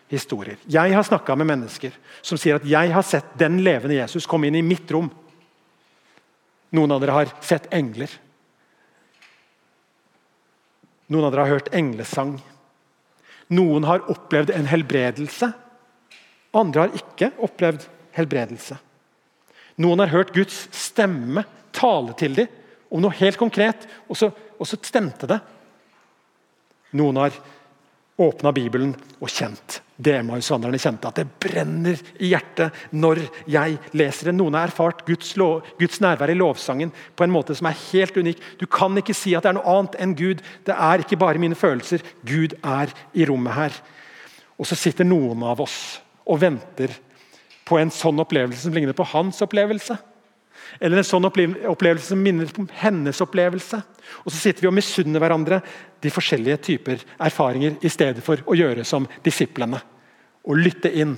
historier. 0.09 0.57
Jeg 0.65 0.95
har 0.95 1.05
snakka 1.05 1.35
med 1.37 1.49
mennesker 1.51 1.93
som 2.21 2.37
sier 2.37 2.55
at 2.55 2.65
'jeg 2.65 2.91
har 2.91 3.03
sett 3.03 3.37
den 3.37 3.59
levende 3.63 3.95
Jesus 3.95 4.25
komme 4.25 4.47
inn 4.47 4.55
i 4.55 4.61
mitt 4.61 4.87
rom'. 4.87 5.11
Noen 6.71 6.91
av 6.91 7.01
dere 7.01 7.11
har 7.11 7.33
sett 7.41 7.67
engler. 7.71 8.09
Noen 11.09 11.25
av 11.25 11.31
dere 11.31 11.41
har 11.41 11.53
hørt 11.55 11.73
englesang. 11.73 12.41
Noen 13.49 13.83
har 13.83 13.99
opplevd 14.11 14.49
en 14.49 14.65
helbredelse. 14.65 15.53
Andre 16.53 16.81
har 16.81 16.89
ikke 16.89 17.31
opplevd 17.39 17.87
helbredelse. 18.11 18.77
Noen 19.77 19.99
har 19.99 20.07
hørt 20.07 20.33
Guds 20.33 20.67
stemme 20.71 21.45
tale 21.71 22.13
til 22.17 22.35
dem 22.35 22.47
om 22.89 23.03
noe 23.03 23.17
helt 23.19 23.39
konkret, 23.39 23.87
og 24.07 24.17
så, 24.19 24.31
og 24.31 24.67
så 24.69 24.79
stemte 24.79 25.29
det. 25.29 25.39
Noen 26.97 27.19
har 27.19 27.35
åpna 28.17 28.53
Bibelen 28.55 28.95
og 29.19 29.29
kjent 29.29 29.81
det 29.97 30.13
Emmausvandrerne 30.19 30.77
kjente, 30.77 31.09
at 31.09 31.17
det 31.17 31.25
brenner 31.41 31.97
i 32.21 32.29
hjertet 32.29 32.75
når 32.93 33.23
jeg 33.49 33.77
leser 33.97 34.29
det. 34.29 34.35
Noen 34.37 34.57
har 34.57 34.69
erfart 34.69 35.01
Guds, 35.07 35.31
lov, 35.41 35.65
Guds, 35.79 35.99
nærvær 36.03 36.29
i 36.29 36.37
lovsangen 36.37 36.91
på 37.17 37.25
en 37.25 37.33
måte 37.33 37.55
som 37.57 37.69
er 37.69 37.79
helt 37.87 38.17
unik. 38.17 38.43
Du 38.61 38.67
kan 38.69 38.97
ikke 39.01 39.15
si 39.17 39.33
at 39.37 39.45
det 39.45 39.51
er 39.51 39.57
noe 39.57 39.73
annet 39.73 39.97
enn 40.03 40.13
Gud. 40.17 40.43
Det 40.65 40.75
er 40.75 41.01
ikke 41.01 41.19
bare 41.21 41.41
mine 41.41 41.57
følelser. 41.57 42.05
Gud 42.29 42.53
er 42.61 42.93
i 43.17 43.25
rommet 43.25 43.57
her. 43.57 43.79
Og 44.57 44.69
så 44.69 44.77
sitter 44.77 45.07
noen 45.07 45.41
av 45.45 45.65
oss 45.65 45.79
og 46.29 46.43
venter 46.45 46.93
på 47.67 47.81
en 47.81 47.91
sånn 47.91 48.21
opplevelse 48.21 48.67
som 48.67 48.77
ligner 48.77 48.95
på 48.97 49.07
hans 49.15 49.41
opplevelse. 49.43 49.97
Eller 50.79 51.01
en 51.01 51.07
sånn 51.07 51.25
opplevelse 51.27 52.11
som 52.11 52.21
minner 52.21 52.49
om 52.59 52.67
hennes 52.79 53.21
opplevelse. 53.23 53.79
Og 54.25 54.31
Så 54.31 54.37
sitter 54.37 54.65
vi 54.65 54.71
og 54.71 54.75
misunner 54.77 55.21
hverandre 55.23 55.61
de 56.01 56.11
forskjellige 56.13 56.57
typer 56.69 57.03
erfaringer 57.19 57.77
i 57.81 57.89
stedet 57.89 58.23
for 58.23 58.41
å 58.45 58.57
gjøre 58.57 58.85
som 58.85 59.07
disiplene. 59.23 59.79
Og 60.47 60.59
lytte 60.59 60.91
inn 60.93 61.17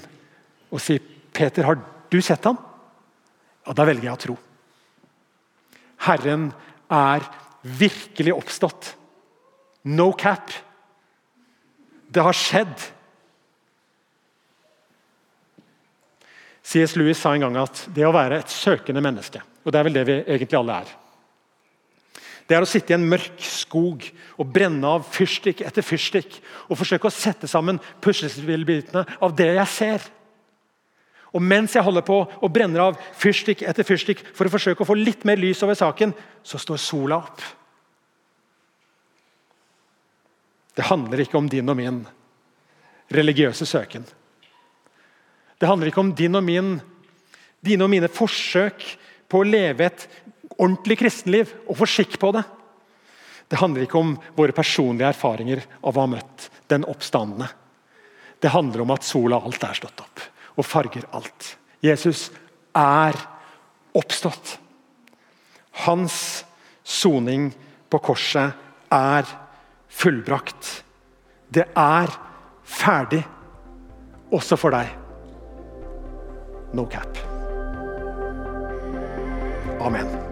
og 0.71 0.81
si 0.81 0.99
'Peter, 0.99 1.63
har 1.63 1.77
du 2.09 2.21
sett 2.21 2.43
ham?' 2.43 2.57
Ja, 3.67 3.73
da 3.73 3.85
velger 3.85 4.03
jeg 4.03 4.13
å 4.13 4.23
tro. 4.23 4.37
Herren 5.97 6.53
er 6.89 7.21
virkelig 7.61 8.33
oppstått. 8.33 8.95
No 9.83 10.11
cap. 10.13 10.51
Det 12.09 12.23
har 12.23 12.33
skjedd. 12.33 12.98
C.S. 16.69 16.93
Lewis 16.99 17.17
sa 17.17 17.33
en 17.33 17.47
gang 17.47 17.55
at 17.63 17.87
det 17.95 18.05
å 18.05 18.13
være 18.13 18.43
et 18.43 18.51
søkende 18.53 19.01
menneske, 19.01 19.41
og 19.65 19.73
det 19.73 19.79
er 19.79 19.87
vel 19.87 19.95
det 19.95 20.03
vi 20.05 20.17
egentlig 20.19 20.59
alle 20.59 20.75
er 20.83 20.91
Det 22.45 22.57
er 22.57 22.65
å 22.65 22.69
sitte 22.69 22.93
i 22.93 22.97
en 22.97 23.07
mørk 23.09 23.41
skog 23.45 24.05
og 24.37 24.51
brenne 24.53 24.91
av 24.97 25.07
fyrstikk 25.13 25.63
etter 25.65 25.85
fyrstikk 25.85 26.37
og 26.67 26.77
forsøke 26.77 27.09
å 27.09 27.13
sette 27.13 27.49
sammen 27.49 27.81
puslespillbitene 28.01 29.05
av 29.21 29.33
det 29.37 29.51
jeg 29.55 29.73
ser. 29.73 30.07
Og 31.33 31.41
Mens 31.45 31.75
jeg 31.77 31.85
holder 31.85 32.05
på 32.05 32.19
og 32.25 32.53
brenner 32.53 32.87
av 32.87 33.01
fyrstikk 33.17 33.61
etter 33.69 33.85
fyrstikk 33.85 34.23
for 34.33 34.49
å 34.49 34.53
forsøke 34.53 34.81
å 34.81 34.89
få 34.89 34.97
litt 34.97 35.25
mer 35.29 35.37
lys 35.37 35.61
over 35.65 35.77
saken, 35.77 36.13
så 36.41 36.57
står 36.57 36.81
sola 36.81 37.21
opp. 37.21 37.43
Det 40.73 40.87
handler 40.89 41.25
ikke 41.25 41.37
om 41.37 41.49
din 41.49 41.69
og 41.69 41.77
min 41.77 42.01
religiøse 43.13 43.65
søken. 43.69 44.05
Det 45.59 45.67
handler 45.67 45.91
ikke 45.91 46.03
om 46.03 46.15
din 46.15 46.37
og 46.39 46.45
min, 46.47 46.77
dine 47.59 47.85
og 47.85 47.91
mine 47.91 48.09
forsøk 48.11 48.85
på 49.29 49.41
å 49.41 49.47
leve 49.47 49.89
et 49.89 50.05
ordentlig 50.55 50.99
kristenliv 51.01 51.51
og 51.67 51.77
få 51.81 51.87
skikk 51.89 52.17
på 52.21 52.31
det. 52.35 52.45
Det 53.49 53.59
handler 53.59 53.85
ikke 53.85 53.99
om 53.99 54.13
våre 54.37 54.55
personlige 54.55 55.09
erfaringer 55.11 55.63
av 55.81 55.97
å 55.97 56.05
ha 56.05 56.11
møtt 56.11 56.47
den 56.71 56.85
oppstandende. 56.87 57.49
Det 58.39 58.53
handler 58.53 58.85
om 58.85 58.93
at 58.95 59.03
sola 59.03 59.41
alt 59.43 59.63
er 59.65 59.79
stått 59.81 60.03
opp 60.03 60.23
og 60.59 60.67
farger 60.67 61.07
alt. 61.15 61.55
Jesus 61.83 62.29
er 62.75 63.17
oppstått. 63.95 64.57
Hans 65.85 66.45
soning 66.83 67.49
på 67.89 67.99
korset 68.03 68.55
er 68.93 69.27
fullbrakt. 69.89 70.83
Det 71.49 71.65
er 71.73 72.13
ferdig, 72.63 73.23
også 74.29 74.59
for 74.59 74.75
deg. 74.75 75.08
No 76.73 76.85
cap. 76.85 77.07
Amen. 79.79 80.28